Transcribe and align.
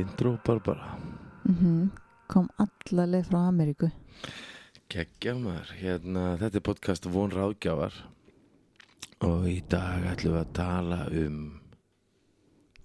intro 0.00 0.38
Barbara 0.46 0.96
mm 1.48 1.90
kom 2.32 2.46
alla 2.56 3.04
leið 3.04 3.26
frá 3.28 3.40
Ameríku. 3.50 3.90
Gekkja 4.88 5.34
maður, 5.36 5.72
hérna, 5.76 6.22
þetta 6.40 6.56
er 6.56 6.64
podcast 6.64 7.08
Von 7.12 7.32
Ráðgjafar. 7.34 7.98
Og 9.28 9.44
í 9.50 9.58
dag 9.68 10.06
ætlum 10.08 10.38
við 10.38 10.40
að 10.40 10.54
tala 10.56 11.00
um 11.12 11.42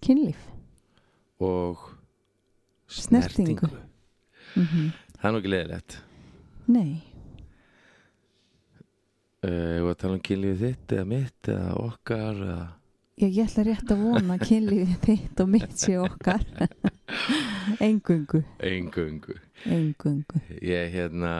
kynlíf. 0.04 0.42
Og 1.40 1.86
Snertingu. 2.92 3.72
mm 4.58 4.90
Það 5.18 5.30
er 5.30 5.34
nú 5.34 5.40
ekki 5.40 5.54
leiðilegt. 5.54 5.96
Nei, 6.68 6.92
uh, 9.48 9.78
og 9.82 9.92
að 9.92 10.00
tala 10.02 10.18
um 10.18 10.26
kynlífið 10.28 10.64
þitt 10.64 10.96
eða 10.98 11.08
mitt 11.10 11.50
eða 11.54 11.72
okkar 11.82 12.42
eða 12.48 12.66
ég, 13.18 13.32
ég 13.34 13.44
ætla 13.48 13.66
rétt 13.68 13.92
að 13.94 14.04
vona 14.06 14.38
að 14.38 14.46
kynlífið 14.48 14.96
þitt 15.06 15.44
og 15.44 15.52
mitt 15.54 15.76
sé 15.82 15.98
okkar. 16.02 16.44
Engungu 17.88 18.44
engungu 18.64 19.36
engungu 19.66 20.42
Ég, 20.62 20.90
hérna, 20.94 21.32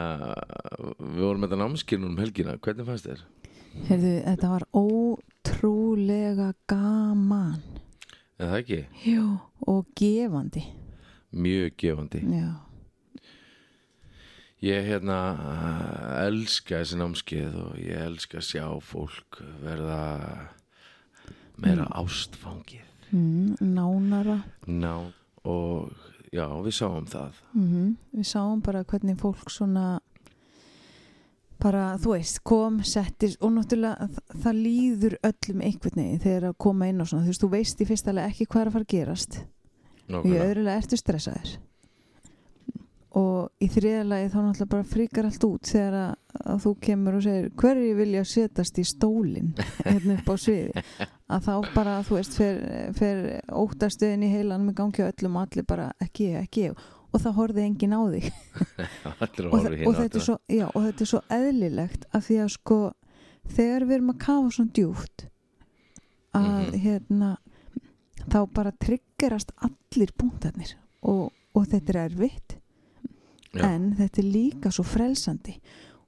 við 0.98 1.22
vorum 1.22 1.42
með 1.42 1.50
þetta 1.52 1.60
námskinn 1.62 2.06
um 2.08 2.18
helgina, 2.20 2.56
hvernig 2.64 2.88
fannst 2.88 3.08
þér? 3.08 3.24
Heyrðu, 3.88 4.14
þetta 4.24 4.52
var 4.54 4.64
ótrúlega 4.76 6.48
gaman. 6.70 7.60
Er 8.38 8.50
það 8.52 8.58
ekki? 8.62 8.80
Jú. 9.06 9.26
og 9.68 9.86
gefandi. 9.98 10.64
Mjög 11.34 11.76
gefandi. 11.78 12.22
Já, 12.32 12.48
Ég 14.58 14.88
hérna 14.88 15.16
elska 16.24 16.80
þessi 16.80 16.96
námskeið 16.98 17.58
og 17.62 17.74
ég 17.78 18.00
elska 18.08 18.40
að 18.40 18.46
sjá 18.48 18.64
fólk 18.82 19.38
verða 19.62 19.98
meira 21.58 21.86
ástfangið. 21.98 22.84
Mm, 23.12 23.56
nánara. 23.60 24.42
Ná 24.66 24.92
og 25.48 25.92
já, 26.32 26.44
við 26.64 26.74
sáum 26.76 27.06
það. 27.08 27.32
Mm 27.54 27.96
við 28.18 28.26
sáum 28.34 28.60
bara 28.62 28.84
hvernig 28.84 29.16
fólk 29.20 29.48
svona 29.50 30.00
bara, 31.58 31.96
þú 31.98 32.12
veist, 32.14 32.42
kom, 32.46 32.80
settist 32.86 33.40
og 33.42 33.50
náttúrulega 33.56 34.06
þa- 34.14 34.42
það 34.44 34.58
líður 34.62 35.16
öllum 35.26 35.62
einhvern 35.66 35.96
veginn 35.98 36.20
þegar 36.22 36.44
að 36.52 36.58
koma 36.58 36.86
inn 36.88 37.00
og 37.00 37.08
svona. 37.10 37.24
Þú 37.26 37.32
veist, 37.32 37.42
þú 37.42 37.48
veist 37.56 37.80
í 37.82 37.86
fyrsta 37.88 38.12
lega 38.14 38.28
ekki 38.30 38.46
hvað 38.46 38.60
er 38.60 38.68
að 38.68 38.72
fara 38.76 38.84
að 38.86 38.92
gerast. 38.94 39.40
Og 40.08 40.24
í 40.24 40.36
öðrulega 40.38 40.76
ertu 40.82 40.96
stressaður 40.96 41.56
og 43.16 43.48
í 43.64 43.68
þriðalagi 43.72 44.28
þá 44.28 44.36
náttúrulega 44.44 44.68
bara 44.74 44.84
fríkar 44.84 45.24
allt 45.30 45.44
út 45.48 45.70
þegar 45.70 45.94
að, 45.96 46.10
að 46.52 46.58
þú 46.64 46.72
kemur 46.84 47.14
og 47.16 47.22
segir 47.24 47.46
hverju 47.62 47.94
vilja 47.96 48.24
setast 48.28 48.78
í 48.78 48.84
stólinn 48.84 49.54
hérna 49.86 50.18
upp 50.18 50.28
á 50.28 50.34
sviði? 50.36 50.84
Að 51.32 51.42
þá 51.44 51.54
bara, 51.74 51.94
þú 52.08 52.14
veist, 52.18 52.36
fer, 52.36 52.60
fer 52.96 53.18
óttastuðin 53.52 54.22
í 54.24 54.30
heilanum 54.32 54.70
í 54.70 54.76
gangi 54.76 55.02
á 55.04 55.08
öllum 55.12 55.34
og 55.36 55.42
allir 55.48 55.66
bara 55.68 55.90
ekki 56.00 56.30
ég, 56.30 56.44
ekki 56.48 56.62
ég. 56.70 56.78
Og 57.12 57.20
það 57.24 57.34
horfði 57.40 57.64
enginn 57.64 57.96
á 57.96 58.00
þig. 58.12 58.28
Og, 59.08 59.52
horfa 59.52 59.58
þa- 59.64 59.74
hinn 59.76 59.88
og, 59.90 59.98
þetta 59.98 60.22
svo, 60.24 60.36
já, 60.52 60.64
og 60.72 60.86
þetta 60.86 61.04
er 61.04 61.10
svo 61.12 61.20
eðlilegt 61.36 62.06
af 62.16 62.24
því 62.28 62.38
að 62.44 62.48
sko 62.56 62.78
þegar 63.56 63.86
við 63.88 63.96
erum 63.98 64.12
að 64.14 64.18
kafa 64.24 64.54
svona 64.56 64.74
djúft 64.76 65.26
að 66.36 66.48
Mhm. 66.48 66.80
hérna 66.84 67.30
þá 68.28 68.38
bara 68.52 68.72
triggerast 68.84 69.52
allir 69.64 70.12
punktarnir. 70.16 70.74
Og, 71.08 71.30
og 71.56 71.66
þetta 71.70 71.94
er 71.94 72.00
erfitt 72.08 72.57
Já. 73.54 73.64
en 73.64 73.94
þetta 73.96 74.20
er 74.22 74.32
líka 74.32 74.72
svo 74.74 74.84
frelsandi. 74.84 75.54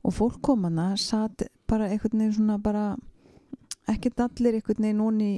Og 0.04 0.14
fólk 0.16 0.40
komana 0.44 0.94
satt 0.96 1.44
bara 1.68 1.88
einhvern 1.88 2.18
veginn 2.18 2.34
svona 2.36 2.58
bara 2.60 2.96
ekkert 3.88 4.20
allir 4.24 4.58
einhvern 4.58 4.84
veginn 4.84 5.00
onni 5.04 5.30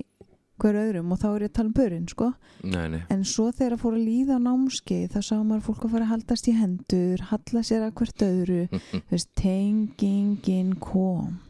hver 0.62 0.76
öðrum 0.78 1.10
og 1.10 1.18
þá 1.18 1.26
er 1.28 1.42
ég 1.42 1.50
að 1.50 1.54
tala 1.56 1.70
um 1.70 1.74
börinn 1.74 2.08
sko. 2.10 2.28
Nei, 2.62 2.84
nei, 2.92 3.00
En 3.10 3.24
svo 3.26 3.48
þegar 3.50 3.76
að 3.76 3.80
fór 3.82 3.96
að 3.96 4.04
líða 4.06 4.36
á 4.38 4.44
námskeið 4.44 5.06
þá 5.14 5.20
sá 5.26 5.32
maður 5.40 5.64
fólk 5.68 5.86
að 5.86 5.94
fara 5.94 6.06
að 6.06 6.12
haldast 6.12 6.50
í 6.50 6.54
hendur, 6.54 7.24
halla 7.32 7.62
sér 7.66 7.86
að 7.86 7.94
hvert 7.98 8.26
öðru, 8.28 8.60
tengingin 9.42 10.76
kom. 10.78 11.40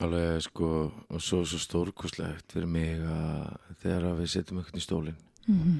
alveg 0.00 0.40
sko 0.42 0.70
og 1.08 1.20
svo 1.22 1.44
svo 1.46 1.58
stórkoslegt 1.62 2.52
fyrir 2.52 2.66
mig 2.68 2.98
að 3.00 3.52
þegar 3.82 4.08
að 4.08 4.18
við 4.22 4.32
setjum 4.32 4.58
eitthvað 4.60 4.80
í 4.80 4.84
stólinn 4.88 5.20
Mm 5.46 5.76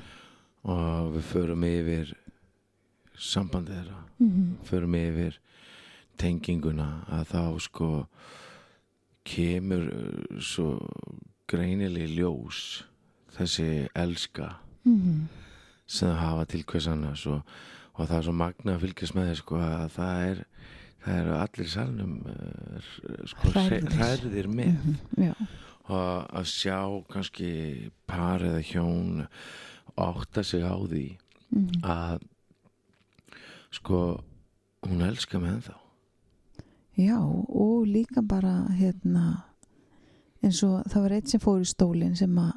og 0.64 1.10
við 1.12 1.26
förum 1.28 1.64
yfir 1.68 2.12
sambandið 3.18 3.74
þeirra 3.74 4.00
-hmm. 4.20 4.54
förum 4.64 4.94
yfir 4.94 5.38
tenginguna 6.18 7.04
að 7.08 7.24
þá 7.34 7.60
sko 7.60 8.06
kemur 9.24 9.86
uh, 9.88 10.40
svo 10.40 10.78
greinileg 11.50 12.08
ljós 12.18 12.84
þessi 13.36 13.88
elska 13.94 14.56
Mhm. 14.84 15.28
sem 15.86 16.08
það 16.08 16.18
hafa 16.18 16.44
til 16.44 16.62
hvers 16.64 16.86
annars 16.86 17.26
og, 17.26 17.40
og 17.94 18.08
það 18.08 18.16
er 18.18 18.22
svo 18.22 18.32
magna 18.32 18.74
að 18.76 18.80
fylgjast 18.80 19.14
með 19.14 19.28
þess 19.30 19.38
sko 19.38 19.56
að 19.56 19.88
það 19.94 20.26
er 20.30 20.44
það 21.04 21.18
eru 21.22 21.34
allir 21.38 21.68
salnum 21.68 22.14
uh, 22.26 22.80
sko, 23.26 23.48
hræðir 23.50 24.48
með 24.48 24.76
Já, 25.18 25.32
og 25.88 26.28
að 26.36 26.44
sjá 26.44 26.78
kannski 27.12 27.90
par 28.06 28.40
eða 28.44 28.60
hjón 28.62 29.26
átta 29.96 30.42
sig 30.44 30.62
á 30.62 30.76
því 30.76 31.16
Mhm. 31.50 31.82
að 31.82 32.20
sko 33.74 34.02
hún 34.86 35.02
elskar 35.04 35.42
mig 35.42 35.56
ennþá. 35.56 35.74
Já 36.94 37.18
og 37.18 37.86
líka 37.90 38.22
bara 38.22 38.68
hérna 38.70 39.44
eins 40.44 40.62
og 40.62 40.84
það 40.90 41.02
var 41.02 41.14
eitt 41.16 41.32
sem 41.32 41.42
fór 41.42 41.64
í 41.64 41.66
stólinn 41.68 42.14
sem 42.18 42.36
að 42.38 42.52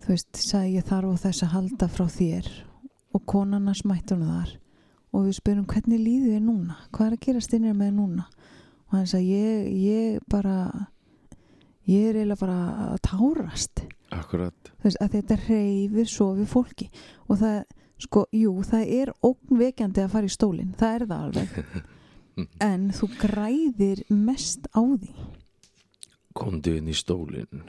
þú 0.00 0.14
veist, 0.14 0.40
sagði 0.40 0.78
ég 0.78 0.88
þarf 0.88 1.12
á 1.12 1.22
þess 1.26 1.44
að 1.44 1.54
halda 1.54 1.88
frá 1.92 2.06
þér. 2.10 2.50
Og 3.10 3.24
konana 3.26 3.74
smætti 3.74 4.14
hún 4.14 4.28
þar. 4.30 4.54
Og 5.10 5.26
við 5.26 5.36
spyrum 5.40 5.66
hvernig 5.66 6.00
líður 6.00 6.36
þér 6.36 6.44
núna? 6.46 6.76
Hvað 6.94 7.06
er 7.06 7.16
að 7.16 7.24
gerast 7.26 7.54
innir 7.56 7.76
með 7.76 7.96
núna? 7.98 8.26
Og 8.88 8.96
hann 8.96 9.08
sagði 9.10 9.34
ég, 9.34 9.70
ég 9.82 10.28
bara 10.30 10.56
ég 11.90 12.10
er 12.10 12.20
eiginlega 12.20 12.40
bara 12.40 12.58
að 12.86 13.00
tárast. 13.06 13.84
Akkurat. 14.14 14.72
Veist, 14.82 14.98
að 15.02 15.16
þetta 15.18 15.38
reyfir 15.44 16.10
svo 16.10 16.30
við 16.38 16.50
fólki. 16.50 16.88
Og 17.28 17.40
það, 17.42 17.60
sko, 18.00 18.26
jú, 18.32 18.54
það 18.66 18.92
er 19.00 19.12
ógnvekjandi 19.26 20.04
að 20.04 20.10
fara 20.14 20.26
í 20.30 20.32
stólinn, 20.34 20.74
það 20.80 20.94
er 20.94 21.06
það 21.06 21.24
alveg. 21.26 21.48
En 22.64 22.86
þú 22.96 23.06
græðir 23.20 23.98
mest 24.16 24.64
á 24.72 24.80
því. 24.80 25.10
Komdu 26.32 26.76
inn 26.78 26.88
í 26.88 26.94
stólinn. 26.96 27.64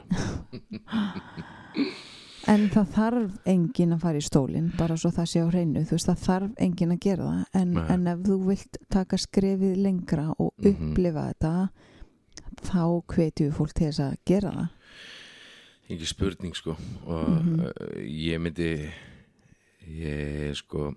En 2.50 2.64
það 2.74 2.88
þarf 2.96 3.34
enginn 3.46 3.92
að 3.94 4.00
fara 4.02 4.18
í 4.18 4.24
stólinn 4.26 4.72
bara 4.74 4.96
svo 4.98 5.12
það 5.14 5.28
sé 5.30 5.42
á 5.44 5.46
hreinu, 5.46 5.84
þú 5.86 5.94
veist, 5.94 6.08
það 6.08 6.22
þarf 6.24 6.56
enginn 6.66 6.94
að 6.96 6.98
gera 7.04 7.26
það, 7.28 7.42
en, 7.60 7.76
en 7.94 8.08
ef 8.10 8.24
þú 8.26 8.38
vilt 8.48 8.78
taka 8.90 9.18
skrefið 9.22 9.76
lengra 9.78 10.24
og 10.42 10.50
Mhm. 10.58 10.72
upplifa 10.90 11.22
þetta 11.30 11.52
þá 12.66 12.82
hvetjum 13.14 13.52
fólk 13.54 13.72
til 13.78 13.86
þess 13.92 14.00
að 14.08 14.16
gera 14.26 14.50
það. 14.56 14.68
Ekki 15.92 16.06
spurning 16.10 16.54
sko. 16.58 16.74
Og 17.06 17.28
Mhm. 17.30 17.60
uh, 17.60 17.70
ég 18.02 18.40
myndi 18.42 18.90
ég 19.88 20.56
sko 20.58 20.92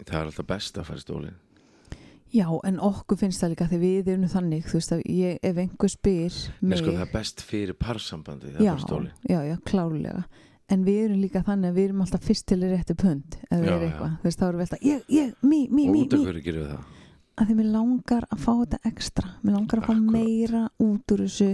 það 0.00 0.16
er 0.20 0.26
alltaf 0.30 0.46
best 0.48 0.78
að 0.80 0.86
fara 0.88 1.00
í 1.00 1.04
stólinn. 1.04 1.38
Já, 2.30 2.46
en 2.64 2.76
okkur 2.78 3.18
finnst 3.18 3.42
það 3.42 3.50
líka 3.56 3.66
þegar 3.66 3.80
við 3.82 4.08
erum 4.12 4.28
þannig, 4.30 4.66
þú 4.70 4.76
veist 4.78 4.92
að 4.94 5.00
ég, 5.10 5.38
ef 5.42 5.56
einhver 5.58 5.90
spyr 5.90 6.36
Nei, 6.62 6.76
sko, 6.78 6.92
það 6.94 7.00
er 7.02 7.10
best 7.16 7.42
fyrir 7.42 7.74
parsambandi 7.74 8.52
það 8.54 8.62
já, 8.68 8.70
er 8.76 8.84
stólinn. 8.84 9.16
já, 9.26 9.40
já, 9.48 9.56
klárlega. 9.66 10.22
En 10.70 10.84
við 10.86 11.00
erum 11.08 11.18
líka 11.24 11.42
þannig 11.42 11.72
að 11.72 11.80
við 11.80 11.88
erum 11.88 12.04
alltaf 12.04 12.22
fyrst 12.28 12.46
til 12.46 12.60
réttu 12.62 12.94
pund 12.94 13.34
Já, 13.50 13.56
við 13.58 13.66
erum 13.72 13.82
eitthvað, 13.88 14.12
þú 14.20 14.28
veist, 14.28 14.38
þá 14.38 14.46
erum 14.46 14.60
við 14.60 14.66
alltaf 14.68 14.86
ég, 14.86 15.02
ég, 15.10 15.32
mí, 15.42 15.60
mí, 15.74 15.88
og 15.88 15.96
mí, 15.96 16.04
út 16.04 16.14
af 16.14 16.20
mí. 16.20 16.28
hverju 16.30 16.44
gerum 16.46 16.62
við 16.62 16.70
það? 16.70 16.86
Að 17.40 17.50
því 17.50 17.56
mér 17.58 17.68
langar 17.74 18.28
að 18.30 18.40
fá 18.44 18.50
þetta 18.60 18.80
ekstra. 18.92 19.28
Mér 19.42 19.54
langar 19.56 19.80
að 19.80 19.86
fá 19.88 19.92
Akkurat. 19.96 20.14
meira 20.14 20.62
út 20.86 21.14
úr 21.16 21.22
þessu 21.26 21.50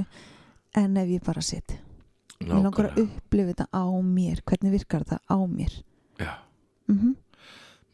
en 0.77 0.97
ef 1.01 1.09
ég 1.17 1.25
bara 1.25 1.41
sitt 1.47 1.77
mér 2.43 2.61
langar 2.67 2.91
að 2.91 3.01
upplifa 3.07 3.49
þetta 3.55 3.67
á 3.73 3.85
mér. 4.05 4.43
Hvernig 4.45 4.77
virkar 4.77 5.07
þetta 5.09 5.23
á 5.25 5.39
mér 5.49 5.73
já, 6.21 6.33
mm 6.89 7.15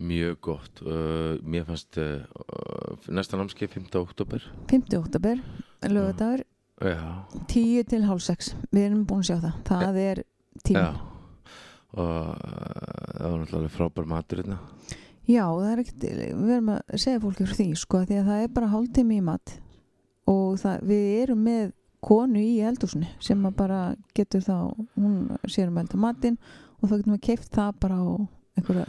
mjög 0.02 0.38
gott. 0.40 0.80
Uh, 0.82 1.38
mér 1.46 1.64
fannst 1.64 1.96
uh, 2.00 2.22
næsta 3.06 3.38
námskeið 3.38 3.76
5. 3.76 3.94
oktober 4.00 4.42
50 4.70 4.98
óttabur, 4.98 5.42
lögadagur 5.86 6.42
já, 6.82 7.02
10 7.48 7.84
til 7.90 8.02
hálf 8.08 8.24
6 8.26 8.54
við 8.72 8.88
erum 8.88 9.04
búin 9.06 9.22
að 9.22 9.28
sjá 9.30 9.36
það, 9.44 9.60
það 9.68 10.00
er 10.02 10.22
tíma 10.66 10.82
já. 10.82 10.92
Og 11.92 12.08
uh, 12.08 12.32
það 13.18 13.28
var 13.28 13.38
náttúrulega 13.42 13.74
frábær 13.76 14.08
matur 14.08 14.40
hérna. 14.40 14.58
Já, 15.28 15.44
það 15.44 15.68
er 15.68 15.82
ekkert, 15.82 16.06
við 16.08 16.54
erum 16.56 16.72
að 16.72 16.96
segja 17.04 17.22
fólki 17.22 17.46
frá 17.46 17.58
því, 17.58 17.68
sko, 17.78 18.00
því 18.08 18.18
að 18.18 18.30
það 18.30 18.44
er 18.46 18.54
bara 18.56 18.70
hálftími 18.72 19.18
í 19.20 19.24
mat. 19.26 19.52
Og 20.32 20.56
það, 20.62 20.86
við 20.88 21.04
erum 21.20 21.44
með 21.46 21.74
konu 22.02 22.40
í 22.42 22.56
eldúsinu 22.66 23.10
sem 23.22 23.44
bara 23.54 23.82
getur 24.16 24.42
þá, 24.42 24.56
hún 24.96 25.18
sér 25.46 25.70
um 25.70 25.78
elda 25.82 26.00
matinn 26.00 26.40
og 26.82 26.90
þá 26.90 26.94
getum 26.98 27.14
við 27.16 27.22
keift 27.28 27.52
það 27.54 27.72
bara 27.80 27.96
á 28.02 28.06
einhverja 28.58 28.84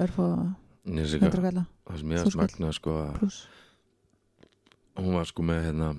gæla 1.48 1.66
það 1.88 2.00
sem 2.01 2.12
ég 2.12 2.24
að 2.25 2.34
smagna 2.34 2.72
sko 2.75 2.98
að 3.04 3.38
hún 5.00 5.16
var 5.18 5.30
sko 5.30 5.45
með 5.48 5.62
hérna 5.69 5.90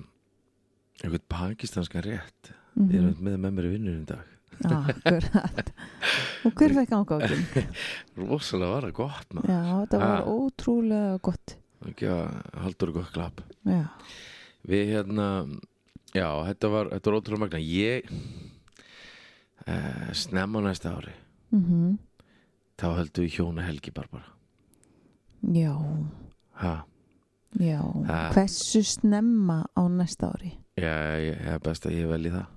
einhvern 1.03 1.25
pakistanska 1.31 2.01
rétt. 2.05 2.51
Mm 2.75 2.89
ég 2.91 2.99
er 3.01 3.19
með 3.23 3.37
með 3.39 3.51
mér 3.55 3.65
í 3.67 3.71
vinnur 3.73 3.97
í 3.99 4.05
dag. 4.07 4.31
Akkurat. 4.71 5.69
Og 6.47 6.53
hver 6.55 6.73
fekk 6.77 6.91
ángókin 6.95 7.41
rosalega 8.29 8.71
var 8.71 8.85
það 8.87 8.93
gott 8.99 9.33
maður. 9.35 9.51
Já, 9.51 9.61
þetta 9.81 9.99
var 9.99 10.15
Ah. 10.15 10.29
ótrúlega 10.31 11.17
gott. 11.27 11.55
Ekki 11.89 12.07
að 12.11 12.23
haldur 12.63 12.91
gott 12.95 13.11
klapp. 13.15 13.41
Já, 13.67 13.83
við 14.67 14.93
hérna 14.93 15.27
já, 16.15 16.29
þetta 16.47 16.71
var, 16.71 16.89
þetta 16.93 17.11
var 17.11 17.19
ótrúlega 17.19 17.43
magna 17.43 17.59
ég 17.59 18.07
uh, 19.67 20.11
snemma 20.15 20.61
næsta 20.65 20.93
ári 20.95 21.13
mhm. 21.55 21.97
Þá 22.75 22.87
höldum 22.97 23.23
við 23.23 23.37
hjóna 23.37 23.63
helgi 23.63 23.91
Barbara. 23.95 24.25
Já, 25.55 25.71
ha, 26.59 26.73
já. 27.55 27.79
Ah. 28.09 28.33
hversu 28.33 28.81
snemma 28.83 29.61
á 29.71 29.81
næsta 29.87 30.33
ári? 30.33 30.57
Já, 30.75 30.91
ég 31.21 31.39
er 31.39 31.61
best 31.63 31.85
að 31.87 31.95
ég 32.01 32.09
velji 32.09 32.33
það. 32.33 32.49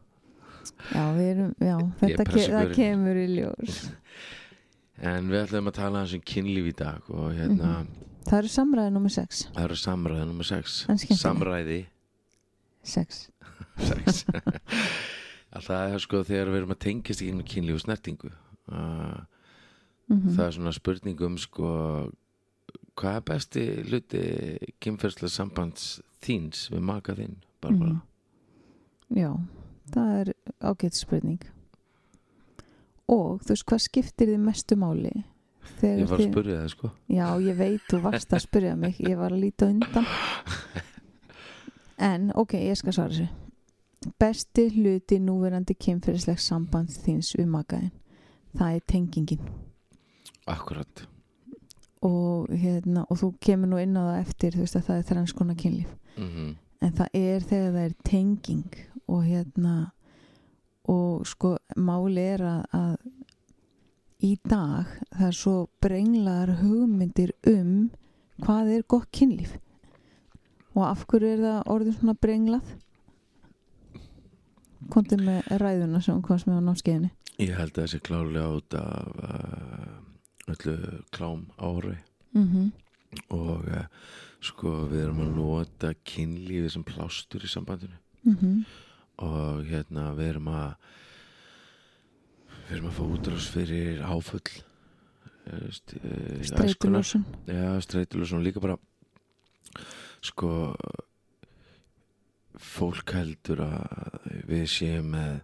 Já, 0.90 1.04
erum, 1.22 1.54
já, 1.62 1.76
þetta 2.00 2.26
ke 2.32 2.66
kemur 2.74 3.22
í 3.22 3.28
ljós. 3.36 3.80
En 4.98 5.28
við 5.30 5.44
ætlum 5.44 5.70
að 5.70 5.76
tala 5.76 6.00
hans 6.02 6.12
um 6.16 6.22
kynlíf 6.26 6.72
í 6.72 6.74
dag 6.74 7.04
og 7.14 7.28
hérna, 7.30 7.84
það 8.26 8.40
eru 8.40 8.48
samræði 8.50 8.90
nummer 8.96 9.12
6 9.14 9.42
það 9.54 9.60
eru 9.68 9.76
samræði 9.78 10.24
nummer 10.26 10.48
6 10.48 10.78
En 10.90 10.98
skemmtileg. 10.98 11.20
samræði. 11.20 11.76
6 12.82 13.20
sex. 13.86 14.24
Að 15.48 15.64
það 15.64 15.94
er 15.94 16.02
sko 16.02 16.22
þegar 16.26 16.50
við 16.52 16.60
erum 16.60 16.74
að 16.74 16.80
tengjast 16.84 17.22
í 17.22 17.28
gegnum 17.30 17.48
kynlíf 17.48 17.78
og 17.78 17.84
snertingu 17.84 18.32
uh, 18.72 19.24
Mhm. 20.08 20.30
það 20.36 20.46
er 20.46 20.52
svona 20.56 20.72
spurning 20.72 21.20
um 21.20 21.34
sko 21.38 22.10
hvað 22.96 23.16
er 23.16 23.20
besti 23.28 23.64
hluti 23.84 24.20
kynferðslega 24.80 25.28
sambands 25.30 26.00
þíns 26.24 26.70
við 26.72 26.80
maka 26.80 27.12
þinn 27.14 27.34
Barbara? 27.60 27.90
Mhm. 29.10 29.18
já, 29.20 29.32
það 29.92 30.14
er 30.20 30.32
ágætt 30.62 30.94
spurning. 30.94 31.42
Og 33.08 33.40
þú 33.42 33.48
veist 33.54 33.66
hvað 33.66 33.80
skiptir 33.84 34.26
þið 34.32 34.38
mestu 34.38 34.76
máli? 34.76 35.12
Þegar 35.80 35.98
ég 36.00 36.08
var 36.08 36.18
að 36.18 36.30
spurja 36.32 36.56
það 36.62 36.68
sko. 36.72 36.90
Já, 37.08 37.26
ég 37.44 37.56
veit, 37.56 37.80
þú 37.90 38.00
varst 38.02 38.32
að 38.32 38.40
spyrja 38.46 38.76
mig. 38.76 38.96
Ég 38.98 39.16
var 39.18 39.30
að 39.32 39.40
líta 39.44 39.66
undan. 39.68 40.06
En, 41.98 42.32
ok, 42.34 42.52
ég 42.54 42.76
skal 42.78 42.92
svara 42.92 43.10
þessu. 43.12 43.28
Besti 44.20 44.68
hluti 44.76 45.18
núverandi 45.20 45.74
kynferðislegs 45.74 46.46
samband 46.46 46.88
þíns 46.88 47.32
við 47.36 47.48
makaðin 47.50 47.90
Það 48.56 48.74
er 48.74 48.86
tengingin. 48.88 49.50
Akkurat. 50.48 51.04
Og, 52.06 52.48
hérna, 52.54 53.04
og 53.10 53.18
þú 53.18 53.34
kemur 53.42 53.68
nú 53.68 53.82
inn 53.82 53.98
á 53.98 54.02
það 54.06 54.22
eftir 54.22 54.56
þú 54.56 54.64
veist 54.64 54.78
að 54.78 54.88
það 54.88 54.98
er 55.00 55.06
þræns 55.10 55.36
konar 55.36 55.58
kynlíf. 55.58 55.92
Mm 56.16 56.56
en 56.84 56.94
það 56.94 57.14
er 57.18 57.44
þegar 57.44 57.70
það 57.74 57.84
er 57.84 57.94
tenging 58.06 58.80
og 59.08 59.22
hérna 59.26 59.76
og 60.88 61.24
sko 61.28 61.54
máli 61.76 62.24
er 62.34 62.44
að, 62.46 62.60
að 62.72 64.24
í 64.24 64.32
dag 64.48 64.92
það 65.12 65.24
er 65.28 65.38
svo 65.38 65.56
brenglar 65.82 66.54
hugmyndir 66.62 67.34
um 67.50 67.88
hvað 68.44 68.74
er 68.76 68.84
gott 68.86 69.08
kynlíf. 69.14 69.56
Og 70.78 70.84
af 70.86 71.04
hverju 71.10 71.32
er 71.34 71.40
það 71.42 71.70
orðið 71.74 71.96
svona 71.98 72.14
brenglað? 72.22 72.74
Komdu 74.92 75.18
með 75.18 75.48
ræðuna 75.58 76.00
sem 76.04 76.20
komst 76.22 76.46
með 76.46 76.62
á 76.62 76.66
námskeiðinni 76.68 77.10
ég 77.38 77.54
held 77.54 77.76
að 77.76 77.84
þessi 77.84 78.02
klálega 78.02 78.48
út 78.58 78.74
af 78.78 79.22
uh, 79.22 80.52
öllu 80.54 80.76
klám 81.14 81.48
ári. 81.56 81.98
Mm 82.36 82.70
og 83.32 83.64
uh, 83.64 83.86
sko 84.44 84.84
við 84.90 85.06
erum 85.06 85.22
að 85.24 85.30
nota 85.32 85.94
kynlífi 86.04 86.68
sem 86.74 86.82
plástur 86.84 87.40
í 87.40 87.48
sambandinu. 87.48 87.96
-hmm. 88.24 88.64
og 89.24 89.64
hérna 89.66 90.12
við 90.18 90.32
erum 90.34 90.50
að 90.52 90.74
við 92.68 92.76
erum 92.76 92.90
að 92.90 92.96
fá 92.98 93.04
útrás 93.06 93.48
fyrir 93.54 94.02
áfull 94.04 94.50
uh, 95.48 95.70
st 95.72 95.96
uh, 95.98 96.42
streitulósun 96.44 97.24
Já, 97.46 97.80
streitulósun 97.80 98.38
og 98.38 98.44
líka 98.44 98.60
bara 98.60 98.78
sko 100.20 100.74
fólk 102.58 103.14
heldur 103.14 103.62
að 103.62 104.46
við 104.48 104.66
séum 104.66 105.12
með 105.14 105.40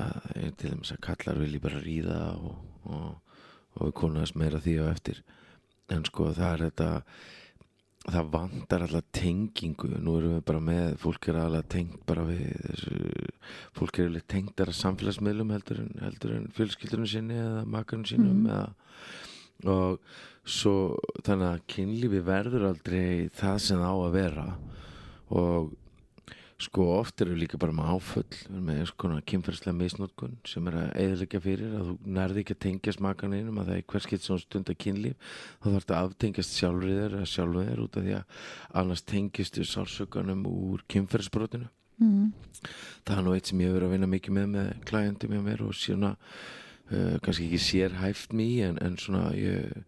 að 0.00 0.56
til 0.58 0.70
dæmis 0.72 0.92
að 0.94 1.02
kallar 1.08 1.38
vilji 1.42 1.60
bara 1.62 1.82
ríða 1.82 2.18
og, 2.38 2.56
og, 2.88 3.36
og 3.76 3.86
við 3.86 3.94
konast 4.00 4.36
meira 4.40 4.60
því 4.62 4.78
á 4.80 4.86
eftir. 4.92 5.22
En 5.92 6.04
sko 6.08 6.30
það 6.32 6.52
er 6.54 6.64
þetta 6.70 6.90
það 8.02 8.30
vantar 8.32 8.82
alltaf 8.82 9.04
tengingu. 9.14 9.90
Nú 10.02 10.16
erum 10.18 10.32
við 10.38 10.44
bara 10.48 10.62
með, 10.64 10.96
fólk 11.02 11.28
er 11.30 11.38
alveg 11.38 11.68
tengt 11.70 12.00
bara 12.08 12.24
við 12.26 12.40
þessu, 12.64 12.96
fólk 13.78 14.00
er 14.00 14.08
alveg 14.10 14.26
tengdar 14.32 14.72
að 14.72 14.78
samfélagsmiðlum 14.80 15.52
heldur 15.54 15.82
en, 15.84 15.92
en 16.02 16.48
fjölskyldunum 16.56 17.06
sinni 17.06 17.38
eða 17.38 17.62
makarnum 17.70 18.08
sínum 18.08 18.42
Mhm. 18.42 18.50
eða, 18.50 18.74
og 19.70 20.00
svo 20.42 20.96
þannig 21.22 21.48
að 21.52 21.62
kynlífi 21.70 22.24
verður 22.26 22.66
aldrei 22.72 23.28
það 23.30 23.60
sem 23.62 23.78
það 23.78 23.92
á 23.94 23.98
að 24.02 24.16
vera. 24.16 24.46
Og 25.30 25.70
sko 26.62 26.84
oft 26.98 27.22
eru 27.24 27.34
líka 27.36 27.58
bara 27.60 27.74
með 27.74 27.90
áföll 27.92 28.24
við 28.30 28.62
með 28.68 28.92
konar 29.00 29.24
kynferðslega 29.28 29.78
misnótkun 29.78 30.36
sem 30.48 30.68
er 30.70 30.78
að 30.78 30.94
eðilegja 31.02 31.40
fyrir 31.42 31.74
að 31.78 31.90
þú 31.90 32.14
nærði 32.18 32.42
ekki 32.42 32.56
að 32.56 32.62
tengjast 32.66 33.02
makan 33.04 33.36
einum 33.36 33.60
að 33.62 33.70
það 33.70 33.80
er 33.80 33.86
hver 33.92 34.04
skilt 34.06 34.26
svona 34.26 34.44
stund 34.44 34.72
að 34.72 34.78
kynlíf 34.84 35.34
þá 35.58 35.66
þarf 35.66 35.78
þetta 35.78 35.98
að 35.98 36.08
aftengjast 36.08 36.56
sjálfrið 36.58 37.00
þér 37.02 37.16
eða 37.18 37.30
sjálfur 37.32 37.68
þér 37.68 37.84
út 37.84 37.98
af 37.98 38.06
því 38.06 38.16
að 38.18 38.40
annars 38.82 39.04
tengjast 39.12 39.58
þú 39.58 39.68
sársökanum 39.72 40.46
úr 40.52 40.86
kynferðsbrotinu 40.94 41.68
mm. 41.98 42.32
það 43.06 43.18
er 43.18 43.26
nú 43.26 43.36
eitt 43.36 43.50
sem 43.50 43.62
ég 43.62 43.70
hefur 43.70 43.80
verið 43.80 43.90
að 43.90 43.96
vinna 43.96 44.12
mikið 44.14 44.38
með 44.38 44.50
með 44.56 44.72
klæjandi 44.90 45.32
með 45.32 45.44
mér 45.48 45.66
og 45.66 45.76
svona 45.76 46.14
uh, 46.14 47.18
kannski 47.24 47.48
ekki 47.48 47.62
sér 47.66 48.00
hæft 48.02 48.36
mig 48.36 48.62
en, 48.66 48.80
en 48.82 48.98
svona 49.00 49.30
ég 49.38 49.84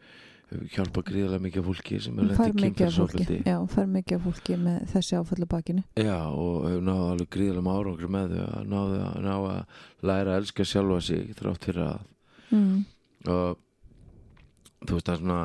hef 0.54 0.76
hjálpað 0.76 1.06
gríðarlega 1.11 1.44
mikið 1.44 1.66
fólki 1.68 1.99
sem 2.02 2.18
er 2.18 2.32
fólki. 2.38 2.62
kynferðsofbeldi 2.62 3.38
já, 3.42 3.56
fær 3.75 3.90
mikið 3.90 4.23
fólki 4.25 4.56
með 4.61 4.80
þessi 4.92 5.18
áfallu 5.18 5.49
bakinu. 5.50 5.84
Já, 5.99 6.18
og 6.30 6.64
hefur 6.68 6.87
náðu 6.88 7.11
alveg 7.11 7.30
gríðarlega 7.37 7.76
árangri 7.80 8.11
með 8.14 8.34
þau 8.34 8.46
að 8.46 8.73
náðu 8.73 8.99
að, 9.04 9.20
ná 9.25 9.34
að 9.34 9.61
læra 10.11 10.34
að 10.34 10.40
elska 10.40 10.66
sjálfa 10.70 10.99
sig 11.08 11.37
þrátt 11.38 11.68
fyrir 11.68 11.84
að 11.88 12.08
mm. 12.54 12.75
og 13.34 13.62
þú 14.84 14.99
veist 14.99 15.06
það 15.08 15.14
er 15.14 15.23
svona 15.23 15.38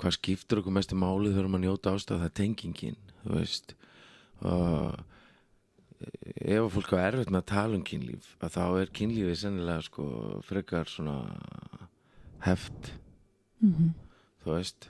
hvað 0.00 0.16
skiptir 0.16 0.62
okkur 0.62 0.76
mestu 0.78 0.98
máli 0.98 1.34
þegar 1.34 1.50
maður 1.52 1.66
njóta 1.66 1.96
ástæð 1.96 2.22
það 2.22 2.30
er 2.30 2.38
tengingin 2.40 2.98
þú 3.24 3.36
veist. 3.36 3.76
Og 4.46 5.04
ef 6.44 6.60
að 6.60 6.72
fólk 6.74 6.96
á 6.96 6.98
erfitt 7.06 7.30
með 7.32 7.42
að 7.42 7.50
tala 7.52 7.78
um 7.78 7.84
kynlíf 7.86 8.32
að 8.44 8.56
þá 8.56 8.64
er 8.82 8.96
kynlífið 8.98 9.38
sennilega 9.40 9.86
sko 9.86 10.08
frekar 10.44 10.90
svona 10.90 11.20
heft. 12.44 12.92
Mm 13.64 13.94
þú 14.46 14.56
veist 14.56 14.88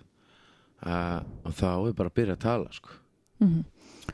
uh, 0.84 1.20
og 1.44 1.56
þá 1.56 1.68
er 1.72 1.98
bara 1.98 2.12
að 2.12 2.16
byrja 2.20 2.38
að 2.38 2.44
tala 2.46 2.72
sko 2.76 2.96
-hmm. 3.40 3.64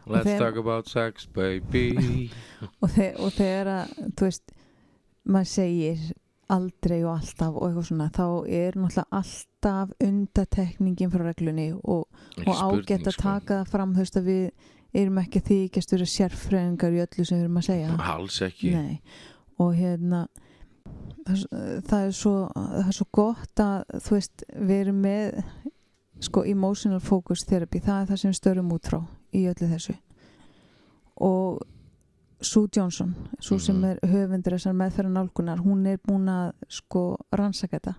let's 0.06 0.24
þegar- 0.24 0.38
talk 0.38 0.56
about 0.56 0.88
sex 0.88 1.26
baby 1.26 2.30
og, 2.82 2.90
þe 2.90 3.14
og 3.18 3.32
þegar 3.32 3.66
að 3.66 3.94
þú 4.16 4.28
veist, 4.28 4.52
maður 5.24 5.50
segir 5.54 6.12
aldrei 6.52 7.00
og 7.04 7.14
alltaf 7.16 7.54
og 7.54 7.64
eitthvað 7.68 7.86
svona 7.88 8.08
þá 8.12 8.26
er 8.50 8.76
náttúrulega 8.76 9.20
alltaf 9.20 9.92
undatekningin 10.04 11.10
frá 11.12 11.24
reglunni 11.24 11.72
og, 11.72 12.08
og 12.46 12.54
ágætt 12.54 13.06
að 13.06 13.16
sko. 13.16 13.22
taka 13.22 13.60
það 13.62 13.70
fram 13.72 13.94
þú 13.94 14.04
veist 14.04 14.16
að 14.16 14.28
við 14.28 14.50
erum 14.92 15.18
ekki 15.22 15.40
að 15.40 15.48
þykjast 15.48 15.94
vera 15.94 16.08
sérfræðingar 16.14 16.96
í 16.96 17.02
öllu 17.06 17.24
sem 17.24 17.38
við 17.38 17.44
erum 17.46 17.60
að 17.62 17.68
segja 17.70 17.94
alls 18.12 18.40
ekki 18.44 18.74
Nei. 18.74 19.00
og 19.62 19.72
hérna 19.78 20.26
það, 21.26 21.82
það 21.88 22.06
er 22.06 22.14
svo 22.16 22.32
það 22.54 22.86
er 22.88 22.96
svo 22.98 23.06
gott 23.12 23.62
að 23.64 23.84
þú 24.06 24.16
veist 24.16 24.44
við 24.56 24.80
erum 24.86 25.00
með 25.04 25.42
sko 26.22 26.44
emotional 26.46 27.00
focus 27.00 27.44
therapy. 27.48 27.80
Það 27.82 28.00
er 28.02 28.06
það 28.12 28.20
sem 28.22 28.32
störum 28.38 28.72
út 28.72 28.86
frá 28.90 29.00
í 29.34 29.44
öllu 29.50 29.68
þessu. 29.72 29.94
Og 31.22 31.60
Sue 32.42 32.68
Johnson 32.74 33.14
svo 33.40 33.58
sem 33.58 33.76
Mhm. 33.76 33.84
er 33.84 33.98
höfundur 34.08 34.52
þessar 34.56 34.74
meðferðan 34.74 35.14
nálgunar 35.14 35.58
hún 35.62 35.86
er 35.86 35.98
búin 35.98 36.26
að 36.28 36.52
sko 36.68 37.16
rannsaka 37.32 37.78
þetta. 37.78 37.94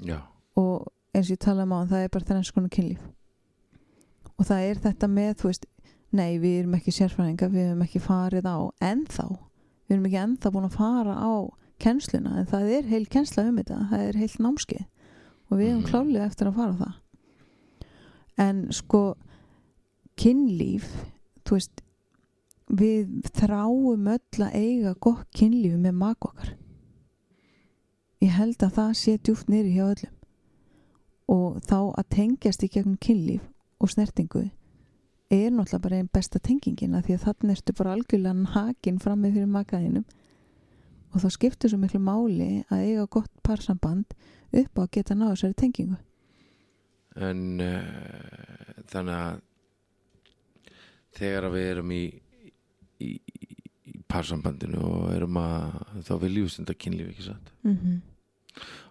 Já, 0.00 0.20
og 0.56 0.88
eins 1.14 1.30
og 1.30 1.36
ég 1.36 1.38
tala 1.38 1.62
um 1.62 1.70
á 1.72 1.86
það 1.86 2.04
er 2.04 2.08
bara 2.08 2.24
þennan 2.24 2.44
skonu 2.44 2.68
kynlíf. 2.68 2.98
Og 4.38 4.46
það 4.46 4.70
er 4.70 4.74
þetta 4.74 5.06
með 5.08 5.34
þú 5.36 5.42
veist, 5.50 5.66
nei 6.12 6.38
við 6.38 6.58
erum 6.62 6.74
ekki 6.74 6.90
sérfræðinga 6.92 7.48
við 7.52 7.68
erum 7.70 7.82
ekki 7.82 8.00
farið 8.00 8.44
á 8.50 8.58
ennþá. 8.82 9.28
Við 9.88 9.94
erum 9.96 10.06
ekki 10.06 10.22
ennþá 10.24 10.50
búin 10.52 10.64
að 10.68 10.76
fara 10.76 11.14
á 11.14 11.32
kennsluna 11.82 12.38
en 12.40 12.48
það 12.50 12.70
er 12.78 12.88
heil 12.92 13.06
kennsla 13.10 13.44
um 13.50 13.58
þetta 13.60 13.78
það 13.90 14.04
er 14.08 14.18
heilt 14.22 14.38
námskeið. 14.46 14.84
Og 15.50 15.58
við 15.58 15.68
erum 15.68 15.82
Mhm. 15.82 15.90
klálega 15.90 16.26
eftir 16.30 16.48
að 16.48 16.54
fara 16.54 16.72
á 16.72 16.80
það. 16.82 16.94
En 18.38 18.66
sko 18.72 19.02
kynlíf 20.16 20.86
þú 21.44 21.58
veist 21.58 21.82
við 22.72 23.22
þráum 23.36 24.08
öll 24.14 24.44
að 24.46 24.54
eiga 24.56 24.94
gott 25.00 25.26
kynlíf 25.36 25.76
með 25.76 25.92
maka 25.98 26.28
okkar. 26.30 26.54
Ég 28.22 28.30
held 28.38 28.62
að 28.62 28.74
það 28.78 28.92
sé 28.96 29.18
djúft 29.18 29.48
nýri 29.50 29.74
hjá 29.74 29.84
öllum. 29.90 30.14
Og 31.28 31.60
þá 31.66 31.78
að 31.98 32.08
tengjast 32.16 32.62
í 32.62 32.68
gegnum 32.70 32.98
kynlíf 33.02 33.42
og 33.80 33.90
snertingu 33.90 34.50
er 35.32 35.50
náttúrulega 35.50 35.82
bara 35.82 35.96
einn 35.96 36.10
besta 36.12 36.38
tengingin 36.38 36.94
að 36.94 37.06
því 37.06 37.14
að 37.16 37.24
þannig 37.26 37.56
ertu 37.56 37.74
bara 37.78 37.94
algjörlega 37.96 38.34
nakin 38.42 38.98
fram 39.00 39.22
með 39.22 39.32
fyrir 39.38 39.48
makaðinum 39.48 40.04
og 41.12 41.22
þá 41.22 41.28
skiptir 41.34 41.72
svo 41.72 41.78
miklu 41.80 42.00
máli 42.02 42.64
að 42.72 42.84
eiga 42.86 43.06
gott 43.06 43.32
parsamband 43.44 44.14
upp 44.52 44.78
á 44.78 44.82
að 44.82 44.92
geta 44.96 45.16
náðu 45.16 45.36
þessari 45.36 45.58
tengingu. 45.62 45.98
En 47.16 47.60
uh, 47.60 48.76
þannig 48.92 49.18
að 49.18 49.42
þegar 51.18 51.48
að 51.48 51.58
við 51.58 51.66
erum 51.74 51.92
í 51.92 52.04
í, 53.02 53.10
í 53.92 53.98
parsambandinu 54.08 54.80
og 54.86 55.10
erum 55.12 55.36
að 55.40 55.76
þá 56.06 56.14
viljum 56.22 56.48
við 56.48 56.54
stunda 56.54 56.78
kynlíf 56.78 57.12
ekki 57.12 57.28
satt? 57.28 57.52
Mm 57.66 58.00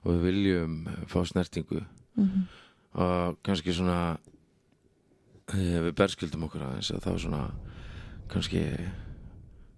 og 0.01 0.15
við 0.15 0.21
viljum 0.25 0.77
fá 1.07 1.19
snertingu. 1.25 1.83
-hmm. 2.15 2.43
og 2.93 3.37
kannski 3.43 3.73
svona 3.73 4.17
eh, 5.53 5.79
við 5.85 5.93
berskildum 5.95 6.43
okkur 6.43 6.61
aðeins 6.61 6.91
að 6.91 7.03
þá 7.05 7.19
svona 7.19 7.51
kannski 8.27 8.61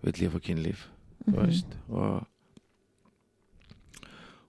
vill 0.01 0.23
ég 0.23 0.31
fá 0.31 0.39
kynlíf 0.39 0.89
þú 1.25 1.37
veist? 1.37 1.77
Og 1.89 2.25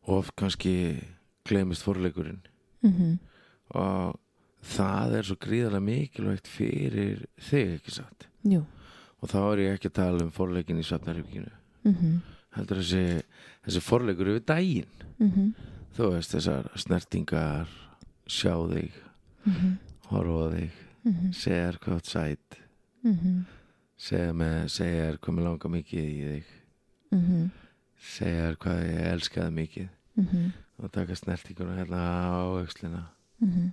og 0.06 0.28
kannski 0.37 0.75
gleymist 1.49 1.82
forleikurinn 1.87 2.40
Mhm. 2.84 3.18
og 3.75 4.18
það 4.64 5.14
er 5.18 5.23
svo 5.23 5.37
gríðarlega 5.40 5.80
mikilvægt 5.84 6.46
fyrir 6.49 7.26
þig 7.40 7.78
ekki 7.78 7.90
satt 7.90 8.26
Jú 8.44 8.64
og 9.23 9.28
þá 9.30 9.38
er 9.52 9.58
ég 9.64 9.75
ekki 9.78 9.88
að 9.88 9.94
tala 9.94 10.25
um 10.25 10.30
forleikin 10.30 10.78
í 10.80 10.84
satnarhygginu 10.84 11.50
mm 11.84 12.20
heldur 12.54 12.76
þessi, 12.78 13.23
þessi 13.66 13.80
forleikur 13.82 14.28
yfir 14.30 14.44
daginn 14.46 14.92
-hmm. 15.18 15.54
þú 15.96 16.11
veist 16.12 16.34
þessar 16.34 16.68
snertingar 16.78 17.66
sjá 18.28 18.54
þig, 18.68 18.92
Mhm. 19.46 19.78
horfa 20.11 20.56
þig 20.56 20.70
Mhm. 21.04 21.32
segja 21.32 21.73
þér 21.73 21.78
hvað 21.78 21.92
þú 21.92 21.96
ert 21.96 22.06
sæt 22.06 22.58
Mhm. 23.04 23.44
segja, 23.99 24.32
með, 24.32 24.68
segja 24.70 25.11
þér 25.12 25.18
hvað 25.18 25.34
mér 25.34 25.44
langar 25.44 25.70
mikið 25.70 26.04
í 26.04 26.23
þig 26.30 26.44
Mhm. 27.12 27.50
Segja 28.04 28.49
þér 28.50 28.56
hvað 28.64 28.82
ég 28.90 29.06
elskaði 29.12 29.54
mikið. 29.61 29.88
Mhm. 30.16 30.52
og 30.82 30.90
taka 30.92 31.14
snertinguna 31.14 31.76
hérna 31.78 31.99
á 32.34 32.42
aukslina 32.58 33.02
Mhm. 33.40 33.73